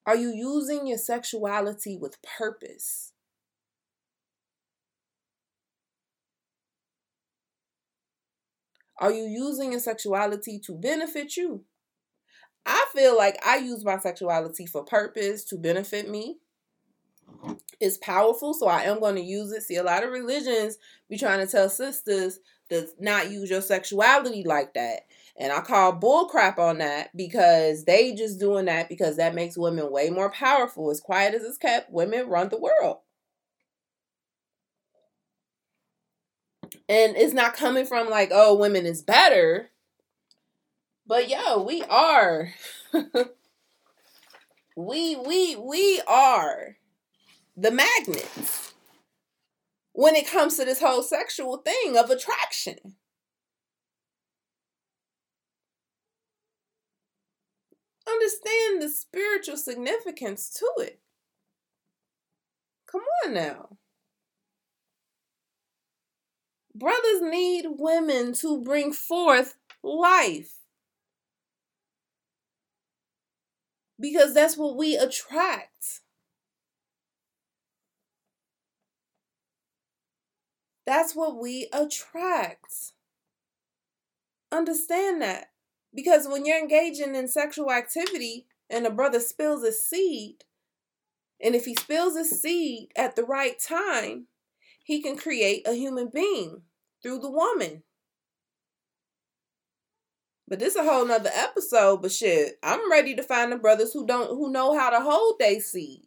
Are 0.05 0.15
you 0.15 0.29
using 0.33 0.85
your 0.87 0.99
sexuality 0.99 1.97
with 1.97 2.21
purpose? 2.21 3.13
Are 8.99 9.11
you 9.11 9.23
using 9.25 9.71
your 9.71 9.79
sexuality 9.79 10.59
to 10.65 10.73
benefit 10.73 11.37
you? 11.37 11.63
I 12.65 12.85
feel 12.93 13.15
like 13.15 13.37
I 13.45 13.57
use 13.57 13.85
my 13.85 13.97
sexuality 13.97 14.65
for 14.65 14.83
purpose 14.83 15.43
to 15.45 15.57
benefit 15.57 16.09
me. 16.09 16.37
It's 17.79 17.97
powerful, 17.97 18.53
so 18.53 18.67
I 18.67 18.83
am 18.83 18.99
going 18.99 19.15
to 19.15 19.21
use 19.21 19.51
it. 19.51 19.63
See, 19.63 19.75
a 19.75 19.83
lot 19.83 20.03
of 20.03 20.11
religions 20.11 20.77
be 21.09 21.17
trying 21.17 21.45
to 21.45 21.49
tell 21.49 21.69
sisters 21.69 22.39
to 22.69 22.87
not 22.99 23.31
use 23.31 23.49
your 23.49 23.61
sexuality 23.61 24.43
like 24.43 24.73
that. 24.73 25.01
And 25.39 25.53
I 25.53 25.61
call 25.61 25.93
bullcrap 25.93 26.57
on 26.57 26.79
that 26.79 27.15
because 27.15 27.85
they 27.85 28.13
just 28.13 28.39
doing 28.39 28.65
that 28.65 28.89
because 28.89 29.17
that 29.17 29.35
makes 29.35 29.57
women 29.57 29.91
way 29.91 30.09
more 30.09 30.31
powerful. 30.31 30.89
As 30.89 30.99
quiet 30.99 31.35
as 31.35 31.43
it's 31.43 31.57
kept, 31.57 31.91
women 31.91 32.27
run 32.27 32.49
the 32.49 32.59
world. 32.59 32.97
And 36.89 37.17
it's 37.17 37.33
not 37.33 37.53
coming 37.53 37.85
from 37.85 38.09
like, 38.09 38.29
oh, 38.31 38.55
women 38.55 38.85
is 38.85 39.01
better. 39.01 39.71
But 41.05 41.29
yo, 41.29 41.61
we 41.61 41.83
are. 41.83 42.53
we 44.75 45.15
we 45.15 45.55
we 45.55 46.01
are 46.07 46.77
the 47.55 47.71
magnets 47.71 48.73
when 49.93 50.15
it 50.15 50.29
comes 50.29 50.57
to 50.57 50.65
this 50.65 50.79
whole 50.81 51.01
sexual 51.01 51.57
thing 51.57 51.97
of 51.97 52.09
attraction. 52.09 52.77
Understand 58.07 58.81
the 58.81 58.89
spiritual 58.89 59.57
significance 59.57 60.49
to 60.51 60.83
it. 60.83 60.99
Come 62.85 63.01
on 63.25 63.33
now. 63.33 63.77
Brothers 66.77 67.21
need 67.23 67.65
women 67.79 68.33
to 68.33 68.61
bring 68.61 68.93
forth 68.93 69.55
life. 69.81 70.53
Because 73.99 74.35
that's 74.35 74.55
what 74.57 74.77
we 74.77 74.95
attract. 74.95 76.01
That's 80.85 81.15
what 81.15 81.41
we 81.41 81.67
attract. 81.73 82.91
Understand 84.51 85.19
that. 85.23 85.47
Because 85.95 86.27
when 86.27 86.45
you're 86.45 86.59
engaging 86.59 87.15
in 87.15 87.27
sexual 87.27 87.71
activity 87.71 88.45
and 88.69 88.85
a 88.85 88.91
brother 88.91 89.19
spills 89.19 89.63
a 89.63 89.71
seed, 89.71 90.43
and 91.41 91.55
if 91.55 91.65
he 91.65 91.73
spills 91.73 92.15
a 92.15 92.23
seed 92.23 92.91
at 92.95 93.15
the 93.15 93.23
right 93.23 93.59
time, 93.59 94.27
he 94.87 95.01
can 95.01 95.17
create 95.17 95.67
a 95.67 95.73
human 95.73 96.07
being 96.07 96.61
through 97.03 97.19
the 97.19 97.29
woman. 97.29 97.83
But 100.47 100.59
this 100.59 100.75
is 100.75 100.81
a 100.81 100.89
whole 100.89 101.05
nother 101.05 101.29
episode. 101.33 102.01
But 102.01 102.13
shit, 102.13 102.57
I'm 102.63 102.89
ready 102.89 103.13
to 103.15 103.21
find 103.21 103.51
the 103.51 103.57
brothers 103.57 103.91
who 103.91 104.07
don't 104.07 104.29
who 104.29 104.49
know 104.49 104.79
how 104.79 104.89
to 104.89 105.01
hold 105.01 105.39
their 105.39 105.59
seed. 105.59 106.05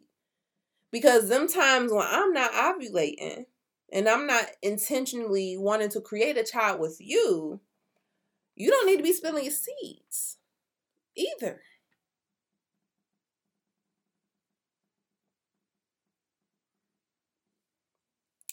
Because 0.91 1.29
them 1.29 1.47
times 1.47 1.93
when 1.93 2.07
I'm 2.07 2.33
not 2.33 2.53
ovulating 2.53 3.45
and 3.93 4.09
I'm 4.09 4.25
not 4.25 4.47
intentionally 4.63 5.57
wanting 5.57 5.89
to 5.89 6.01
create 6.01 6.39
a 6.39 6.43
child 6.43 6.79
with 6.79 6.97
you, 6.99 7.61
you 8.55 8.71
don't 8.71 8.87
need 8.87 8.97
to 8.97 9.03
be 9.03 9.13
spilling 9.13 9.43
your 9.43 9.53
seeds 9.53 10.37
either. 11.15 11.61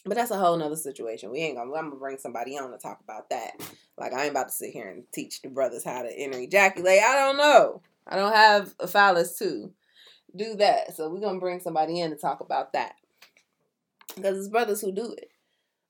But 0.09 0.15
that's 0.15 0.31
a 0.31 0.39
whole 0.39 0.57
nother 0.57 0.75
situation. 0.75 1.29
We 1.29 1.37
ain't 1.37 1.55
gonna. 1.55 1.71
I'm 1.71 1.89
gonna 1.89 1.99
bring 1.99 2.17
somebody 2.17 2.57
on 2.57 2.71
to 2.71 2.79
talk 2.79 2.99
about 3.03 3.29
that. 3.29 3.51
Like 3.95 4.11
I 4.11 4.23
ain't 4.23 4.31
about 4.31 4.47
to 4.47 4.53
sit 4.53 4.71
here 4.73 4.89
and 4.89 5.03
teach 5.13 5.43
the 5.43 5.49
brothers 5.49 5.85
how 5.85 6.01
to 6.01 6.11
enter 6.11 6.39
ejaculate. 6.39 6.99
I 6.99 7.13
don't 7.13 7.37
know. 7.37 7.83
I 8.07 8.15
don't 8.15 8.33
have 8.33 8.73
a 8.79 8.87
phallus 8.87 9.37
to 9.37 9.71
do 10.35 10.55
that. 10.55 10.95
So 10.95 11.09
we're 11.09 11.19
gonna 11.19 11.39
bring 11.39 11.59
somebody 11.59 12.01
in 12.01 12.09
to 12.09 12.15
talk 12.15 12.39
about 12.39 12.73
that 12.73 12.93
because 14.15 14.35
it's 14.35 14.47
brothers 14.47 14.81
who 14.81 14.91
do 14.91 15.13
it. 15.15 15.29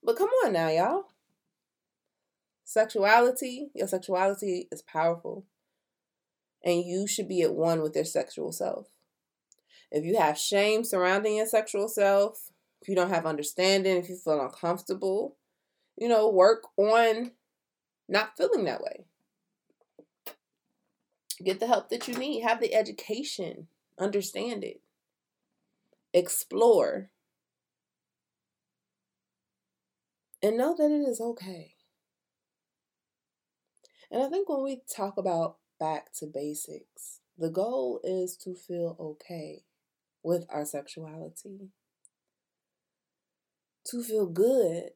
But 0.03 0.17
come 0.17 0.29
on 0.43 0.51
now, 0.51 0.67
y'all. 0.67 1.05
Sexuality, 2.65 3.71
your 3.73 3.87
sexuality 3.87 4.67
is 4.69 4.81
powerful. 4.81 5.45
And 6.61 6.83
you 6.83 7.07
should 7.07 7.29
be 7.29 7.41
at 7.41 7.53
one 7.53 7.81
with 7.81 7.95
your 7.95 8.03
sexual 8.03 8.51
self. 8.51 8.87
If 9.91 10.03
you 10.03 10.17
have 10.17 10.37
shame 10.37 10.83
surrounding 10.83 11.37
your 11.37 11.45
sexual 11.45 11.87
self, 11.87 12.48
if 12.81 12.87
you 12.87 12.95
don't 12.95 13.09
have 13.09 13.25
understanding, 13.25 13.97
if 13.97 14.09
you 14.09 14.15
feel 14.15 14.41
uncomfortable, 14.41 15.35
you 15.97 16.07
know, 16.07 16.29
work 16.29 16.63
on 16.77 17.31
not 18.07 18.37
feeling 18.37 18.65
that 18.65 18.81
way. 18.81 19.05
Get 21.43 21.59
the 21.59 21.67
help 21.67 21.89
that 21.89 22.07
you 22.07 22.15
need, 22.15 22.41
have 22.41 22.59
the 22.59 22.73
education, 22.73 23.67
understand 23.97 24.63
it, 24.63 24.81
explore, 26.13 27.11
and 30.41 30.57
know 30.57 30.75
that 30.77 30.91
it 30.91 31.07
is 31.07 31.21
okay. 31.21 31.75
And 34.11 34.23
I 34.23 34.29
think 34.29 34.49
when 34.49 34.63
we 34.63 34.81
talk 34.95 35.17
about 35.17 35.57
back 35.79 36.11
to 36.13 36.25
basics, 36.25 37.19
the 37.37 37.49
goal 37.49 38.01
is 38.03 38.35
to 38.37 38.55
feel 38.55 38.97
okay 38.99 39.63
with 40.23 40.45
our 40.49 40.65
sexuality, 40.65 41.69
to 43.85 44.03
feel 44.03 44.27
good 44.27 44.91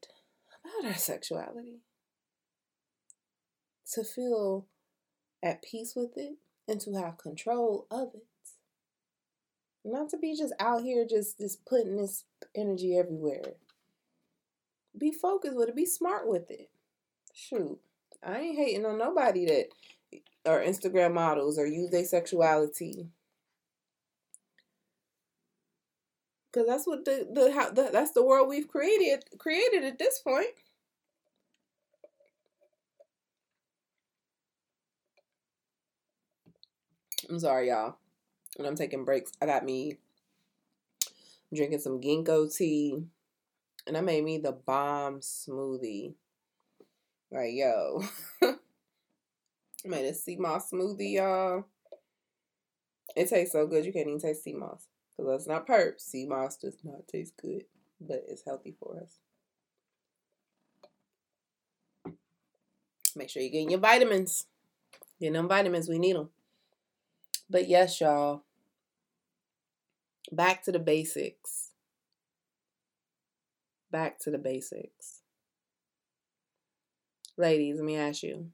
about 0.63 0.91
our 0.91 0.97
sexuality, 0.97 1.81
to 3.93 4.03
feel 4.03 4.67
at 5.41 5.63
peace 5.63 5.93
with 5.95 6.17
it, 6.17 6.33
and 6.67 6.79
to 6.81 6.93
have 6.93 7.17
control 7.17 7.87
of 7.91 8.09
it. 8.13 8.27
Not 9.85 10.09
to 10.09 10.17
be 10.17 10.35
just 10.37 10.53
out 10.59 10.83
here 10.83 11.05
just, 11.09 11.39
just 11.39 11.65
putting 11.65 11.97
this 11.97 12.23
energy 12.55 12.97
everywhere. 12.97 13.55
Be 14.97 15.11
focused 15.11 15.57
with 15.57 15.69
it, 15.69 15.75
be 15.75 15.85
smart 15.85 16.27
with 16.27 16.49
it. 16.49 16.69
Shoot. 17.33 17.79
I 18.25 18.39
ain't 18.39 18.57
hating 18.57 18.85
on 18.85 18.97
nobody 18.97 19.45
that 19.45 19.65
are 20.45 20.61
Instagram 20.61 21.13
models 21.13 21.57
or 21.57 21.65
use 21.65 21.89
their 21.89 22.05
sexuality 22.05 23.07
Cause 26.53 26.65
that's 26.67 26.85
what 26.85 27.03
the 27.03 27.27
the, 27.31 27.51
how, 27.51 27.71
the 27.71 27.89
that's 27.91 28.11
the 28.11 28.23
world 28.23 28.47
we've 28.47 28.67
created 28.67 29.25
created 29.39 29.83
at 29.83 29.97
this 29.97 30.19
point. 30.19 30.47
I'm 37.27 37.39
sorry, 37.39 37.69
y'all. 37.69 37.95
When 38.55 38.67
I'm 38.67 38.75
taking 38.75 39.03
breaks, 39.03 39.31
I 39.41 39.47
got 39.47 39.65
me 39.65 39.97
drinking 41.51 41.79
some 41.79 41.99
ginkgo 42.01 42.55
tea, 42.55 43.03
and 43.87 43.97
I 43.97 44.01
made 44.01 44.23
me 44.23 44.37
the 44.37 44.51
bomb 44.51 45.21
smoothie. 45.21 46.13
Like, 47.31 47.53
yo, 47.53 48.03
I 48.43 48.55
made 49.85 50.05
a 50.05 50.13
sea 50.13 50.35
moss 50.35 50.69
smoothie, 50.69 51.13
y'all. 51.13 51.65
It 53.15 53.29
tastes 53.29 53.53
so 53.53 53.65
good 53.65 53.85
you 53.85 53.93
can't 53.93 54.07
even 54.07 54.19
taste 54.19 54.43
sea 54.43 54.53
moss. 54.53 54.87
Because 55.17 55.31
that's 55.31 55.47
not 55.47 55.67
perp. 55.67 55.99
Sea 55.99 56.25
moss 56.25 56.57
does 56.57 56.77
not 56.83 57.07
taste 57.07 57.33
good, 57.41 57.65
but 58.01 58.23
it's 58.27 58.43
healthy 58.45 58.75
for 58.79 58.99
us. 59.01 59.19
Make 63.15 63.29
sure 63.29 63.41
you're 63.41 63.51
getting 63.51 63.69
your 63.69 63.79
vitamins. 63.79 64.47
Getting 65.19 65.33
them 65.33 65.47
vitamins, 65.47 65.87
we 65.87 65.99
need 65.99 66.15
them. 66.15 66.29
But 67.49 67.67
yes, 67.69 68.01
y'all. 68.01 68.43
Back 70.31 70.63
to 70.63 70.71
the 70.71 70.79
basics. 70.79 71.69
Back 73.91 74.17
to 74.21 74.31
the 74.31 74.39
basics. 74.39 75.21
Ladies, 77.37 77.77
let 77.77 77.85
me 77.85 77.97
ask 77.97 78.23
you. 78.23 78.49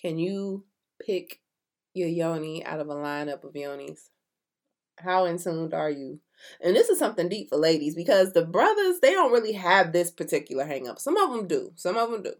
Can 0.00 0.18
you 0.18 0.64
pick 1.04 1.40
your 1.94 2.08
yoni 2.08 2.64
out 2.64 2.80
of 2.80 2.88
a 2.88 2.94
lineup 2.94 3.44
of 3.44 3.54
yonis? 3.54 4.08
How 5.02 5.24
in 5.24 5.38
tune 5.38 5.72
are 5.72 5.90
you? 5.90 6.20
And 6.60 6.74
this 6.74 6.88
is 6.88 6.98
something 6.98 7.28
deep 7.28 7.48
for 7.48 7.56
ladies 7.56 7.94
because 7.94 8.32
the 8.32 8.44
brothers, 8.44 9.00
they 9.00 9.12
don't 9.12 9.32
really 9.32 9.52
have 9.52 9.92
this 9.92 10.10
particular 10.10 10.64
hang 10.64 10.88
up. 10.88 10.98
Some 10.98 11.16
of 11.16 11.30
them 11.30 11.46
do. 11.46 11.72
Some 11.76 11.96
of 11.96 12.10
them 12.10 12.22
do. 12.22 12.34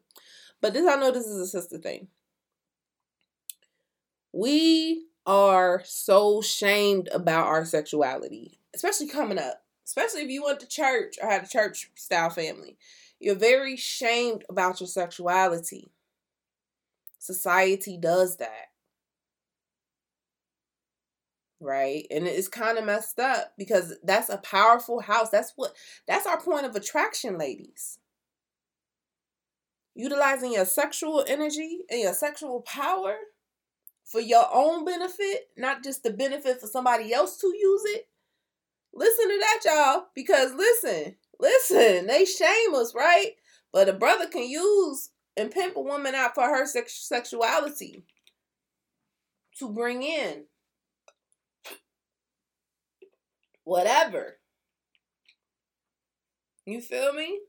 But 0.61 0.73
this 0.73 0.89
I 0.89 0.97
know 0.97 1.11
this 1.11 1.27
is 1.27 1.41
a 1.41 1.47
sister 1.47 1.79
thing. 1.79 2.09
We 4.33 5.07
are 5.27 5.83
so 5.85 6.41
shamed 6.41 7.09
about 7.13 7.47
our 7.47 7.65
sexuality, 7.65 8.59
especially 8.75 9.09
coming 9.09 9.39
up. 9.39 9.63
Especially 9.85 10.23
if 10.23 10.31
you 10.31 10.45
went 10.45 10.61
to 10.61 10.67
church 10.67 11.17
or 11.21 11.29
had 11.29 11.45
a 11.45 11.49
church 11.49 11.91
style 11.97 12.31
family. 12.31 12.79
You're 13.19 13.35
very 13.35 13.77
shamed 13.77 14.45
about 14.49 14.81
your 14.81 14.87
sexuality. 14.87 15.91
Society 17.19 17.99
does 17.99 18.37
that 18.37 18.72
right? 21.63 22.07
And 22.11 22.27
it's 22.27 22.49
kind 22.49 22.77
of 22.77 22.85
messed 22.85 23.19
up 23.19 23.53
because 23.57 23.95
that's 24.03 24.29
a 24.29 24.39
powerful 24.39 25.01
house. 25.01 25.31
That's 25.31 25.53
what 25.57 25.73
that's 26.07 26.27
our 26.27 26.41
point 26.41 26.67
of 26.67 26.75
attraction, 26.75 27.39
ladies. 27.39 27.99
Utilizing 29.95 30.53
your 30.53 30.65
sexual 30.65 31.25
energy 31.27 31.81
and 31.91 32.01
your 32.01 32.15
sexual 32.15 32.63
power 32.63 33.17
for 34.05 34.21
your 34.21 34.47
own 34.53 34.85
benefit, 34.85 35.49
not 35.57 35.85
just 35.85 36.03
the 36.03 36.11
benefit 36.11 36.61
for 36.61 36.67
somebody 36.67 37.13
else 37.13 37.39
to 37.39 37.47
use 37.47 37.83
it. 37.87 38.09
Listen 38.95 39.29
to 39.29 39.39
that, 39.39 39.61
y'all, 39.65 40.07
because 40.15 40.53
listen, 40.55 41.17
listen, 41.39 42.07
they 42.07 42.25
shame 42.25 42.75
us, 42.75 42.95
right? 42.95 43.33
But 43.73 43.89
a 43.89 43.93
brother 43.93 44.27
can 44.27 44.49
use 44.49 45.11
and 45.37 45.51
pimp 45.51 45.77
a 45.77 45.81
woman 45.81 46.15
out 46.15 46.35
for 46.35 46.45
her 46.45 46.67
sex- 46.67 47.07
sexuality 47.09 48.05
to 49.59 49.69
bring 49.71 50.03
in 50.03 50.45
whatever. 53.65 54.39
You 56.67 56.81
feel 56.81 57.13
me? 57.13 57.41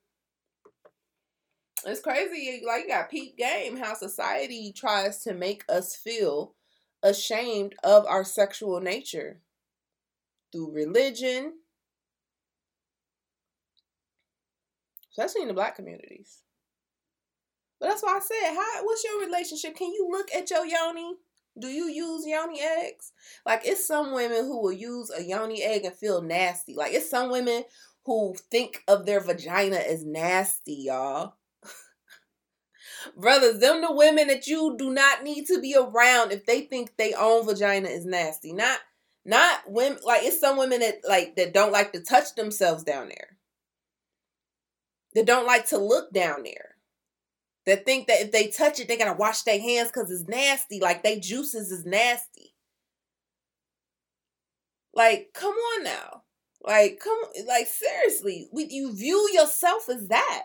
It's 1.85 1.99
crazy. 1.99 2.61
Like 2.65 2.83
you 2.83 2.89
got 2.89 3.11
peak 3.11 3.37
game 3.37 3.77
how 3.77 3.93
society 3.93 4.73
tries 4.75 5.23
to 5.23 5.33
make 5.33 5.63
us 5.69 5.95
feel 5.95 6.55
ashamed 7.03 7.75
of 7.83 8.05
our 8.05 8.23
sexual 8.23 8.79
nature 8.79 9.41
through 10.51 10.73
religion, 10.73 11.53
especially 15.11 15.41
in 15.41 15.49
the 15.49 15.53
black 15.53 15.75
communities. 15.75 16.39
But 17.79 17.89
that's 17.89 18.03
why 18.03 18.15
I 18.15 18.19
said, 18.19 18.55
how 18.55 18.85
what's 18.85 19.03
your 19.03 19.19
relationship? 19.19 19.75
Can 19.75 19.91
you 19.91 20.07
look 20.09 20.29
at 20.33 20.49
your 20.49 20.65
yoni? 20.65 21.15
Do 21.59 21.67
you 21.67 21.87
use 21.87 22.25
yoni 22.25 22.59
eggs? 22.61 23.11
Like 23.45 23.61
it's 23.63 23.85
some 23.87 24.13
women 24.13 24.45
who 24.45 24.61
will 24.61 24.71
use 24.71 25.11
a 25.15 25.23
yoni 25.23 25.61
egg 25.63 25.85
and 25.85 25.93
feel 25.93 26.21
nasty. 26.21 26.73
Like 26.75 26.93
it's 26.93 27.09
some 27.09 27.29
women 27.29 27.63
who 28.05 28.35
think 28.49 28.83
of 28.87 29.05
their 29.05 29.19
vagina 29.19 29.77
as 29.77 30.03
nasty, 30.03 30.73
y'all. 30.73 31.35
Brothers, 33.17 33.59
them 33.59 33.81
the 33.81 33.93
women 33.93 34.27
that 34.27 34.47
you 34.47 34.75
do 34.77 34.91
not 34.91 35.23
need 35.23 35.45
to 35.47 35.61
be 35.61 35.75
around 35.77 36.31
if 36.31 36.45
they 36.45 36.61
think 36.61 36.97
they 36.97 37.13
own 37.13 37.45
vagina 37.45 37.87
is 37.87 38.05
nasty. 38.05 38.51
Not 38.51 38.79
not 39.25 39.61
women 39.67 39.99
like 40.03 40.23
it's 40.23 40.39
some 40.39 40.57
women 40.57 40.79
that 40.79 41.01
like 41.07 41.35
that 41.35 41.53
don't 41.53 41.71
like 41.71 41.93
to 41.93 42.01
touch 42.01 42.33
themselves 42.35 42.83
down 42.83 43.09
there. 43.09 43.37
That 45.13 45.27
don't 45.27 45.45
like 45.45 45.67
to 45.67 45.77
look 45.77 46.11
down 46.11 46.41
there 46.43 46.72
that 47.65 47.85
think 47.85 48.07
that 48.07 48.21
if 48.21 48.31
they 48.31 48.47
touch 48.47 48.79
it, 48.79 48.87
they 48.87 48.97
gotta 48.97 49.17
wash 49.17 49.43
their 49.43 49.59
hands 49.59 49.89
because 49.89 50.11
it's 50.11 50.27
nasty. 50.27 50.79
Like 50.79 51.03
they 51.03 51.19
juices 51.19 51.71
is 51.71 51.85
nasty. 51.85 52.53
Like, 54.93 55.29
come 55.33 55.53
on 55.53 55.83
now. 55.83 56.23
Like, 56.61 56.99
come 57.03 57.17
like 57.47 57.67
seriously, 57.67 58.49
we, 58.51 58.67
you 58.69 58.93
view 58.95 59.29
yourself 59.33 59.89
as 59.89 60.07
that. 60.09 60.43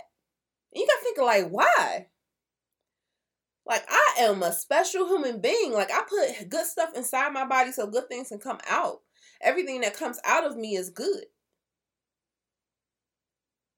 And 0.74 0.80
you 0.80 0.86
gotta 0.86 1.02
think 1.02 1.18
like, 1.18 1.48
why? 1.50 2.06
Like 3.66 3.84
I 3.88 4.14
am 4.20 4.42
a 4.42 4.52
special 4.52 5.06
human 5.06 5.40
being. 5.40 5.72
Like 5.72 5.90
I 5.92 6.02
put 6.08 6.48
good 6.48 6.66
stuff 6.66 6.90
inside 6.96 7.32
my 7.32 7.44
body 7.46 7.70
so 7.70 7.86
good 7.86 8.08
things 8.08 8.28
can 8.28 8.38
come 8.38 8.58
out. 8.68 9.00
Everything 9.42 9.82
that 9.82 9.96
comes 9.96 10.18
out 10.24 10.46
of 10.46 10.56
me 10.56 10.74
is 10.74 10.90
good. 10.90 11.24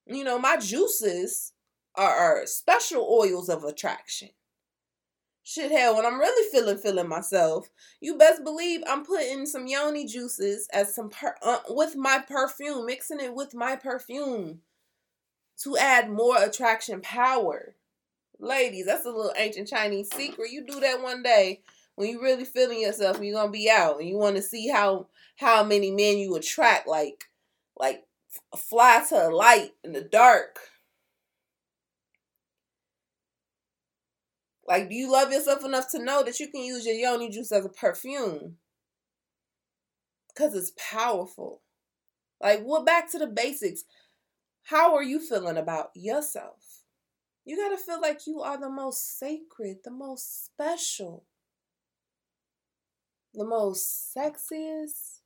You 0.07 0.25
know, 0.25 0.39
my 0.39 0.57
juices 0.57 1.53
are, 1.95 2.41
are 2.41 2.47
special 2.47 3.07
oils 3.11 3.49
of 3.49 3.65
attraction. 3.65 4.31
Shit, 5.43 5.73
hell, 5.73 5.97
when 5.97 6.07
I'm 6.07 6.21
really 6.21 6.49
feeling 6.53 6.79
feeling 6.79 7.09
myself, 7.09 7.71
you 8.01 8.17
best 8.17 8.45
believe 8.45 8.83
I'm 8.87 9.05
putting 9.05 9.47
some 9.47 9.67
yoni 9.67 10.07
juices 10.07 10.69
as 10.73 10.95
some 10.95 11.11
per, 11.11 11.35
uh, 11.43 11.61
with 11.69 11.97
my 11.97 12.19
perfume, 12.19 12.87
mixing 12.87 13.21
it 13.21 13.35
with 13.35 13.55
my 13.55 13.75
perfume 13.75 14.61
to 15.65 15.77
add 15.77 16.11
more 16.11 16.37
attraction 16.37 17.01
power. 17.01 17.75
Ladies, 18.39 18.87
that's 18.87 19.07
a 19.07 19.11
little 19.11 19.33
ancient 19.37 19.69
Chinese 19.69 20.09
secret. 20.15 20.53
You 20.53 20.65
do 20.65 20.79
that 20.81 21.03
one 21.03 21.23
day 21.23 21.63
when 21.97 22.09
you 22.09 22.23
really 22.23 22.45
feeling 22.45 22.81
yourself 22.81 23.17
and 23.17 23.27
you're 23.27 23.35
gonna 23.35 23.51
be 23.51 23.69
out 23.69 23.99
and 23.99 24.09
you 24.09 24.17
want 24.17 24.37
to 24.37 24.43
see 24.43 24.69
how 24.69 25.09
how 25.37 25.65
many 25.65 25.91
men 25.91 26.19
you 26.19 26.37
attract, 26.37 26.87
like 26.87 27.25
like 27.77 28.05
fly 28.57 29.05
to 29.09 29.29
a 29.29 29.31
light 29.31 29.73
in 29.83 29.93
the 29.93 30.01
dark 30.01 30.59
Like, 34.71 34.89
do 34.89 34.95
you 34.95 35.11
love 35.11 35.33
yourself 35.33 35.65
enough 35.65 35.91
to 35.91 35.99
know 35.99 36.23
that 36.23 36.39
you 36.39 36.47
can 36.47 36.63
use 36.63 36.87
your 36.87 36.95
yoni 36.95 37.29
juice 37.29 37.51
as 37.51 37.65
a 37.65 37.69
perfume? 37.69 38.59
Because 40.29 40.55
it's 40.55 40.73
powerful. 40.77 41.63
Like, 42.41 42.61
well, 42.65 42.85
back 42.85 43.11
to 43.11 43.19
the 43.19 43.27
basics. 43.27 43.83
How 44.63 44.95
are 44.95 45.03
you 45.03 45.19
feeling 45.19 45.57
about 45.57 45.91
yourself? 45.97 46.85
You 47.45 47.57
got 47.57 47.77
to 47.77 47.83
feel 47.83 48.01
like 48.01 48.29
you 48.29 48.43
are 48.43 48.61
the 48.61 48.71
most 48.71 49.19
sacred, 49.19 49.79
the 49.83 49.91
most 49.91 50.45
special, 50.45 51.25
the 53.35 53.45
most 53.45 54.15
sexiest, 54.17 55.19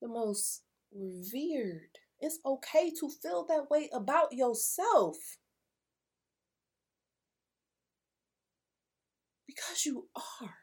the 0.00 0.08
most 0.08 0.62
revered. 0.90 1.98
It's 2.18 2.38
okay 2.46 2.90
to 3.00 3.10
feel 3.10 3.44
that 3.50 3.68
way 3.70 3.90
about 3.92 4.32
yourself. 4.32 5.18
Because 9.70 9.86
you 9.86 10.08
are. 10.16 10.54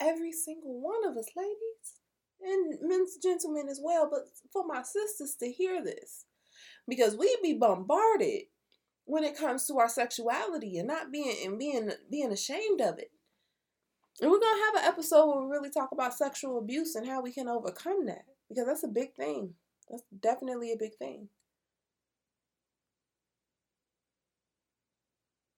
Every 0.00 0.32
single 0.32 0.80
one 0.80 1.04
of 1.04 1.16
us, 1.16 1.26
ladies, 1.36 2.00
and 2.40 2.78
men's 2.88 3.16
gentlemen 3.16 3.68
as 3.68 3.80
well, 3.82 4.08
but 4.08 4.20
for 4.52 4.64
my 4.66 4.82
sisters 4.82 5.34
to 5.40 5.50
hear 5.50 5.82
this. 5.82 6.24
Because 6.86 7.16
we 7.16 7.36
be 7.42 7.54
bombarded 7.54 8.42
when 9.04 9.24
it 9.24 9.36
comes 9.36 9.66
to 9.66 9.78
our 9.78 9.88
sexuality 9.88 10.78
and 10.78 10.86
not 10.86 11.10
being 11.10 11.34
and 11.44 11.58
being 11.58 11.90
being 12.08 12.30
ashamed 12.30 12.80
of 12.80 12.98
it. 12.98 13.10
And 14.20 14.30
we're 14.30 14.40
gonna 14.40 14.64
have 14.66 14.84
an 14.84 14.88
episode 14.92 15.26
where 15.26 15.44
we 15.44 15.50
really 15.50 15.70
talk 15.70 15.90
about 15.92 16.14
sexual 16.14 16.58
abuse 16.58 16.94
and 16.94 17.06
how 17.06 17.20
we 17.20 17.32
can 17.32 17.48
overcome 17.48 18.06
that. 18.06 18.24
Because 18.48 18.66
that's 18.66 18.84
a 18.84 18.88
big 18.88 19.14
thing. 19.14 19.54
That's 19.90 20.04
definitely 20.20 20.72
a 20.72 20.76
big 20.78 20.94
thing. 20.96 21.28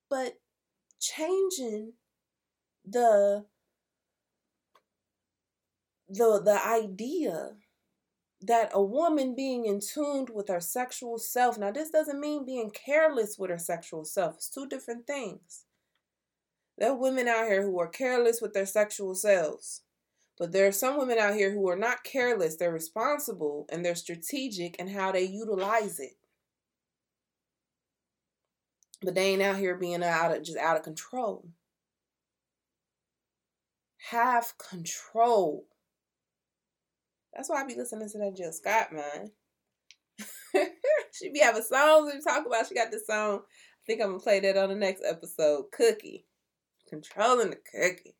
But 0.08 0.38
changing 1.00 1.92
the 2.90 3.44
the 6.08 6.40
the 6.44 6.60
idea 6.66 7.56
that 8.42 8.70
a 8.72 8.82
woman 8.82 9.34
being 9.34 9.66
in 9.66 9.80
tune 9.80 10.26
with 10.32 10.48
her 10.48 10.60
sexual 10.60 11.18
self. 11.18 11.58
Now, 11.58 11.70
this 11.70 11.90
doesn't 11.90 12.20
mean 12.20 12.46
being 12.46 12.70
careless 12.70 13.36
with 13.38 13.50
her 13.50 13.58
sexual 13.58 14.04
self. 14.04 14.36
It's 14.36 14.48
two 14.48 14.66
different 14.66 15.06
things. 15.06 15.64
There 16.78 16.90
are 16.90 16.96
women 16.96 17.28
out 17.28 17.48
here 17.48 17.62
who 17.62 17.78
are 17.80 17.88
careless 17.88 18.40
with 18.40 18.54
their 18.54 18.66
sexual 18.66 19.14
selves. 19.14 19.82
But 20.38 20.52
there 20.52 20.66
are 20.66 20.72
some 20.72 20.96
women 20.96 21.18
out 21.18 21.34
here 21.34 21.52
who 21.52 21.68
are 21.68 21.76
not 21.76 22.02
careless. 22.02 22.56
They're 22.56 22.72
responsible 22.72 23.66
and 23.70 23.84
they're 23.84 23.94
strategic 23.94 24.76
in 24.76 24.88
how 24.88 25.12
they 25.12 25.24
utilize 25.24 26.00
it. 26.00 26.16
But 29.02 29.14
they 29.14 29.32
ain't 29.32 29.42
out 29.42 29.58
here 29.58 29.76
being 29.76 30.02
out 30.02 30.34
of 30.34 30.42
just 30.42 30.56
out 30.56 30.78
of 30.78 30.82
control. 30.82 31.50
Have 34.08 34.54
control. 34.58 35.66
That's 37.34 37.48
why 37.48 37.62
I 37.62 37.66
be 37.66 37.76
listening 37.76 38.08
to 38.08 38.18
that 38.18 38.36
Jill 38.36 38.52
Scott, 38.52 38.92
man. 38.92 39.30
she 41.12 41.30
be 41.30 41.38
having 41.38 41.62
songs 41.62 42.12
we 42.12 42.20
talk 42.20 42.46
about. 42.46 42.66
She 42.66 42.74
got 42.74 42.90
this 42.90 43.06
song. 43.06 43.40
I 43.40 43.82
think 43.86 44.00
I'm 44.00 44.08
gonna 44.08 44.18
play 44.18 44.40
that 44.40 44.56
on 44.56 44.70
the 44.70 44.74
next 44.74 45.02
episode. 45.08 45.66
Cookie. 45.72 46.26
Controlling 46.88 47.50
the 47.50 47.56
cookie. 47.56 48.16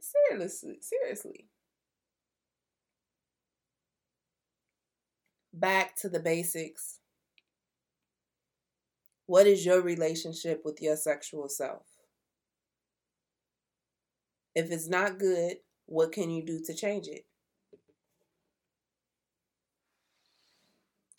Seriously, 0.00 0.78
seriously. 0.80 1.48
Back 5.52 5.96
to 5.96 6.08
the 6.08 6.20
basics. 6.20 7.00
What 9.26 9.46
is 9.46 9.66
your 9.66 9.80
relationship 9.80 10.62
with 10.64 10.80
your 10.80 10.96
sexual 10.96 11.48
self? 11.48 11.89
If 14.60 14.70
it's 14.70 14.88
not 14.90 15.18
good, 15.18 15.56
what 15.86 16.12
can 16.12 16.28
you 16.28 16.44
do 16.44 16.60
to 16.66 16.74
change 16.74 17.06
it? 17.08 17.24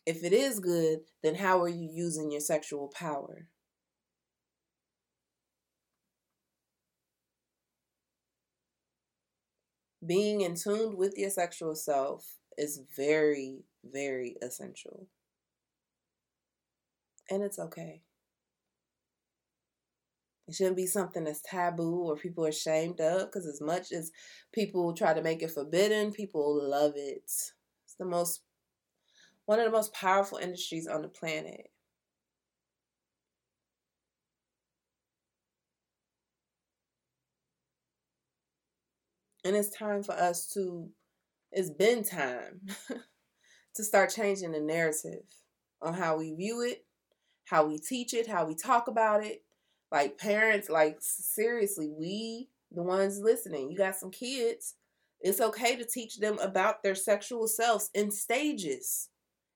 If 0.05 0.23
it 0.23 0.31
is 0.31 0.59
good, 0.59 0.99
then 1.23 1.33
how 1.33 1.59
are 1.63 1.67
you 1.67 1.89
using 1.91 2.31
your 2.31 2.39
sexual 2.39 2.89
power? 2.89 3.47
Being 10.05 10.41
in 10.41 10.53
tune 10.53 10.95
with 10.95 11.17
your 11.17 11.31
sexual 11.31 11.73
self 11.73 12.37
is 12.59 12.83
very, 12.95 13.63
very 13.83 14.35
essential. 14.43 15.07
And 17.27 17.41
it's 17.41 17.57
okay. 17.57 18.03
It 20.51 20.55
shouldn't 20.55 20.75
be 20.75 20.85
something 20.87 21.23
that's 21.23 21.41
taboo 21.41 22.01
or 22.03 22.17
people 22.17 22.45
are 22.45 22.49
ashamed 22.49 22.99
of 23.01 23.27
because, 23.31 23.47
as 23.47 23.61
much 23.61 23.93
as 23.93 24.11
people 24.51 24.93
try 24.93 25.13
to 25.13 25.23
make 25.23 25.41
it 25.41 25.51
forbidden, 25.51 26.11
people 26.11 26.61
love 26.69 26.93
it. 26.97 27.23
It's 27.23 27.53
the 27.97 28.05
most 28.05 28.41
one 29.45 29.59
of 29.59 29.65
the 29.65 29.71
most 29.71 29.93
powerful 29.93 30.39
industries 30.39 30.87
on 30.87 31.03
the 31.03 31.07
planet. 31.07 31.69
And 39.43 39.55
it's 39.55 39.69
time 39.69 40.03
for 40.03 40.13
us 40.13 40.47
to, 40.53 40.89
it's 41.51 41.69
been 41.69 42.03
time 42.03 42.61
to 43.75 43.83
start 43.83 44.11
changing 44.11 44.51
the 44.51 44.59
narrative 44.59 45.23
on 45.81 45.93
how 45.93 46.17
we 46.17 46.33
view 46.33 46.61
it, 46.61 46.85
how 47.45 47.67
we 47.67 47.79
teach 47.79 48.13
it, 48.13 48.27
how 48.27 48.45
we 48.45 48.55
talk 48.55 48.87
about 48.87 49.25
it. 49.25 49.43
Like 49.91 50.17
parents, 50.17 50.69
like 50.69 50.97
seriously, 50.99 51.89
we, 51.89 52.49
the 52.71 52.83
ones 52.83 53.19
listening, 53.19 53.71
you 53.71 53.77
got 53.77 53.95
some 53.95 54.11
kids. 54.11 54.75
It's 55.19 55.41
okay 55.41 55.75
to 55.75 55.85
teach 55.85 56.17
them 56.17 56.39
about 56.39 56.81
their 56.81 56.95
sexual 56.95 57.47
selves 57.47 57.89
in 57.93 58.09
stages 58.11 59.09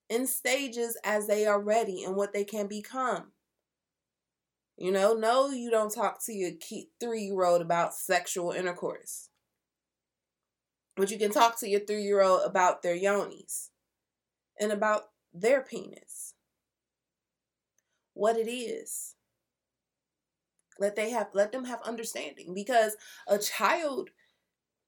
in 0.10 0.28
stages 0.28 0.98
as 1.04 1.28
they 1.28 1.45
are 1.45 1.60
ready 1.60 2.04
and 2.04 2.15
what 2.15 2.34
they 2.34 2.43
can 2.43 2.67
become. 2.67 3.32
You 4.78 4.91
know, 4.91 5.13
no, 5.13 5.50
you 5.50 5.71
don't 5.71 5.93
talk 5.93 6.24
to 6.26 6.34
your 6.34 6.52
three 7.00 7.24
year 7.24 7.43
old 7.45 7.62
about 7.62 7.93
sexual 7.93 8.52
intercourse. 8.52 9.30
But 10.95 11.12
you 11.12 11.17
can 11.17 11.32
talk 11.32 11.60
to 11.60 11.67
your 11.67 11.80
three 11.80 12.04
year 12.04 12.21
old 12.21 12.41
about 12.45 12.82
their 12.82 12.98
yonis 12.98 13.69
and 14.60 14.71
about 14.71 15.10
their 15.34 15.62
penis. 15.62 16.34
What 18.13 18.38
it 18.38 18.50
is. 18.50 19.14
Let 20.79 20.95
they 20.95 21.09
have 21.11 21.27
let 21.33 21.51
them 21.51 21.65
have 21.65 21.81
understanding 21.83 22.53
because 22.53 22.95
a 23.27 23.38
child 23.38 24.09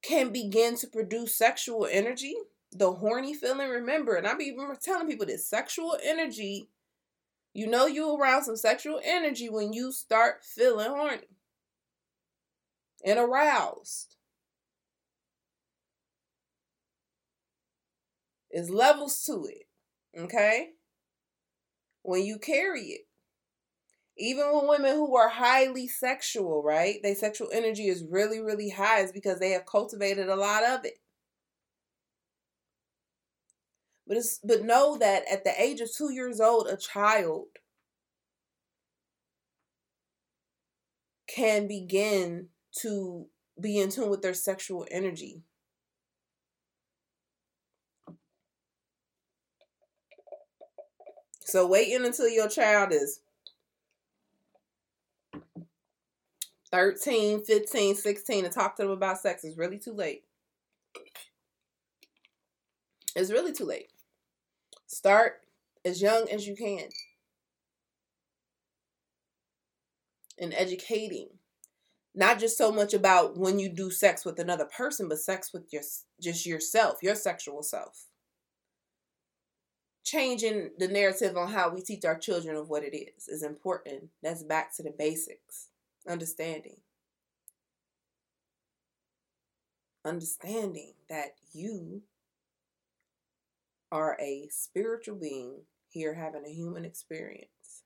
can 0.01 0.31
begin 0.31 0.75
to 0.77 0.87
produce 0.87 1.35
sexual 1.35 1.87
energy 1.89 2.35
the 2.71 2.91
horny 2.91 3.33
feeling, 3.33 3.69
remember, 3.69 4.15
and 4.15 4.27
I 4.27 4.35
be 4.35 4.55
telling 4.81 5.07
people 5.07 5.25
this 5.25 5.47
sexual 5.47 5.97
energy, 6.03 6.69
you 7.53 7.67
know 7.67 7.85
you 7.85 8.15
around 8.15 8.43
some 8.43 8.57
sexual 8.57 8.99
energy 9.03 9.49
when 9.49 9.73
you 9.73 9.91
start 9.91 10.43
feeling 10.43 10.89
horny 10.89 11.27
and 13.03 13.17
aroused. 13.17 14.15
There's 18.51 18.69
levels 18.69 19.23
to 19.25 19.45
it, 19.45 19.67
okay? 20.19 20.71
When 22.03 22.23
you 22.23 22.37
carry 22.37 22.83
it. 22.85 23.06
Even 24.17 24.51
with 24.51 24.67
women 24.67 24.95
who 24.95 25.15
are 25.15 25.29
highly 25.29 25.87
sexual, 25.87 26.63
right? 26.63 27.01
Their 27.03 27.15
sexual 27.15 27.49
energy 27.53 27.87
is 27.87 28.03
really, 28.09 28.39
really 28.39 28.69
high, 28.69 29.01
is 29.01 29.11
because 29.11 29.39
they 29.39 29.51
have 29.51 29.65
cultivated 29.65 30.27
a 30.27 30.35
lot 30.35 30.63
of 30.63 30.85
it. 30.85 30.99
But 34.07 34.17
it's 34.17 34.39
but 34.43 34.63
know 34.63 34.97
that 34.97 35.23
at 35.31 35.43
the 35.43 35.61
age 35.61 35.81
of 35.81 35.93
two 35.93 36.11
years 36.11 36.39
old, 36.39 36.67
a 36.67 36.77
child 36.77 37.47
can 41.27 41.67
begin 41.67 42.47
to 42.79 43.27
be 43.59 43.79
in 43.79 43.89
tune 43.91 44.09
with 44.09 44.21
their 44.21 44.33
sexual 44.33 44.87
energy. 44.89 45.41
So 51.41 51.67
waiting 51.67 52.05
until 52.05 52.29
your 52.29 52.49
child 52.49 52.91
is 52.91 53.19
13, 56.71 57.43
15, 57.43 57.95
16 57.95 58.43
to 58.43 58.49
talk 58.49 58.75
to 58.75 58.83
them 58.83 58.91
about 58.91 59.19
sex 59.19 59.43
is 59.43 59.57
really 59.57 59.77
too 59.77 59.93
late. 59.93 60.23
It's 63.15 63.31
really 63.31 63.53
too 63.53 63.65
late. 63.65 63.89
Start 64.85 65.41
as 65.85 66.01
young 66.01 66.27
as 66.29 66.47
you 66.47 66.55
can 66.55 66.89
in 70.37 70.53
educating. 70.53 71.29
Not 72.13 72.39
just 72.39 72.57
so 72.57 72.71
much 72.71 72.93
about 72.93 73.37
when 73.37 73.59
you 73.59 73.69
do 73.69 73.91
sex 73.91 74.25
with 74.25 74.39
another 74.39 74.65
person, 74.65 75.07
but 75.07 75.19
sex 75.19 75.53
with 75.53 75.71
your 75.71 75.83
just 76.21 76.45
yourself, 76.45 76.97
your 77.01 77.15
sexual 77.15 77.63
self. 77.63 78.05
Changing 80.03 80.71
the 80.77 80.87
narrative 80.87 81.37
on 81.37 81.51
how 81.51 81.69
we 81.69 81.81
teach 81.81 82.05
our 82.05 82.17
children 82.17 82.55
of 82.55 82.69
what 82.69 82.83
it 82.83 82.95
is 82.95 83.27
is 83.27 83.43
important. 83.43 84.09
That's 84.23 84.43
back 84.43 84.75
to 84.77 84.83
the 84.83 84.93
basics. 84.97 85.67
Understanding. 86.07 86.77
Understanding 90.05 90.93
that 91.09 91.31
you 91.51 92.03
are 93.91 94.17
a 94.21 94.47
spiritual 94.49 95.17
being 95.17 95.63
here 95.89 96.13
having 96.13 96.45
a 96.45 96.53
human 96.53 96.85
experience. 96.85 97.83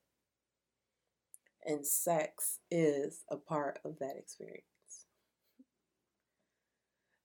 And 1.65 1.85
sex 1.85 2.59
is 2.69 3.23
a 3.29 3.37
part 3.37 3.79
of 3.83 3.97
that 3.99 4.17
experience. 4.17 4.65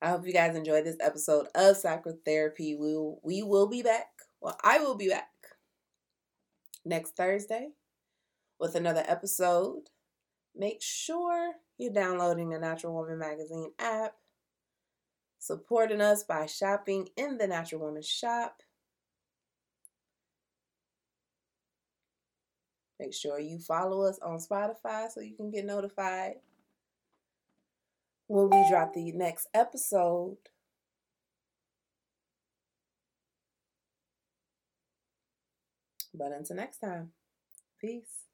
I 0.01 0.11
hope 0.11 0.27
you 0.27 0.33
guys 0.33 0.57
enjoyed 0.57 0.85
this 0.85 0.99
episode 1.01 1.49
of 1.55 1.77
Psychotherapy. 1.77 2.75
We 2.75 2.95
will, 2.95 3.21
we 3.23 3.43
will 3.43 3.67
be 3.67 3.83
back. 3.83 4.09
Well, 4.41 4.59
I 4.63 4.79
will 4.79 4.95
be 4.95 5.09
back 5.09 5.29
next 6.85 7.17
Thursday 7.17 7.69
with 8.61 8.75
another 8.75 9.05
episode. 9.07 9.91
Make 10.57 10.81
sure 10.81 11.53
you're 11.79 11.93
downloading 11.93 12.49
the 12.49 12.59
Natural 12.59 12.95
Woman 12.95 13.19
Magazine 13.19 13.73
app, 13.79 14.15
supporting 15.39 16.01
us 16.01 16.23
by 16.25 16.47
shopping 16.47 17.09
in 17.17 17.37
the 17.37 17.47
Natural 17.47 17.83
Woman 17.83 18.03
shop, 18.03 18.63
Make 22.99 23.13
sure 23.13 23.39
you 23.39 23.59
follow 23.59 24.03
us 24.03 24.19
on 24.21 24.39
Spotify 24.39 25.11
so 25.11 25.21
you 25.21 25.35
can 25.37 25.51
get 25.51 25.67
notified 25.67 26.37
when 28.27 28.49
we 28.49 28.69
drop 28.71 28.95
the 28.95 29.13
next 29.13 29.49
episode. 29.53 30.39
But 36.15 36.33
until 36.33 36.57
next 36.57 36.79
time, 36.79 37.11
peace. 37.79 38.26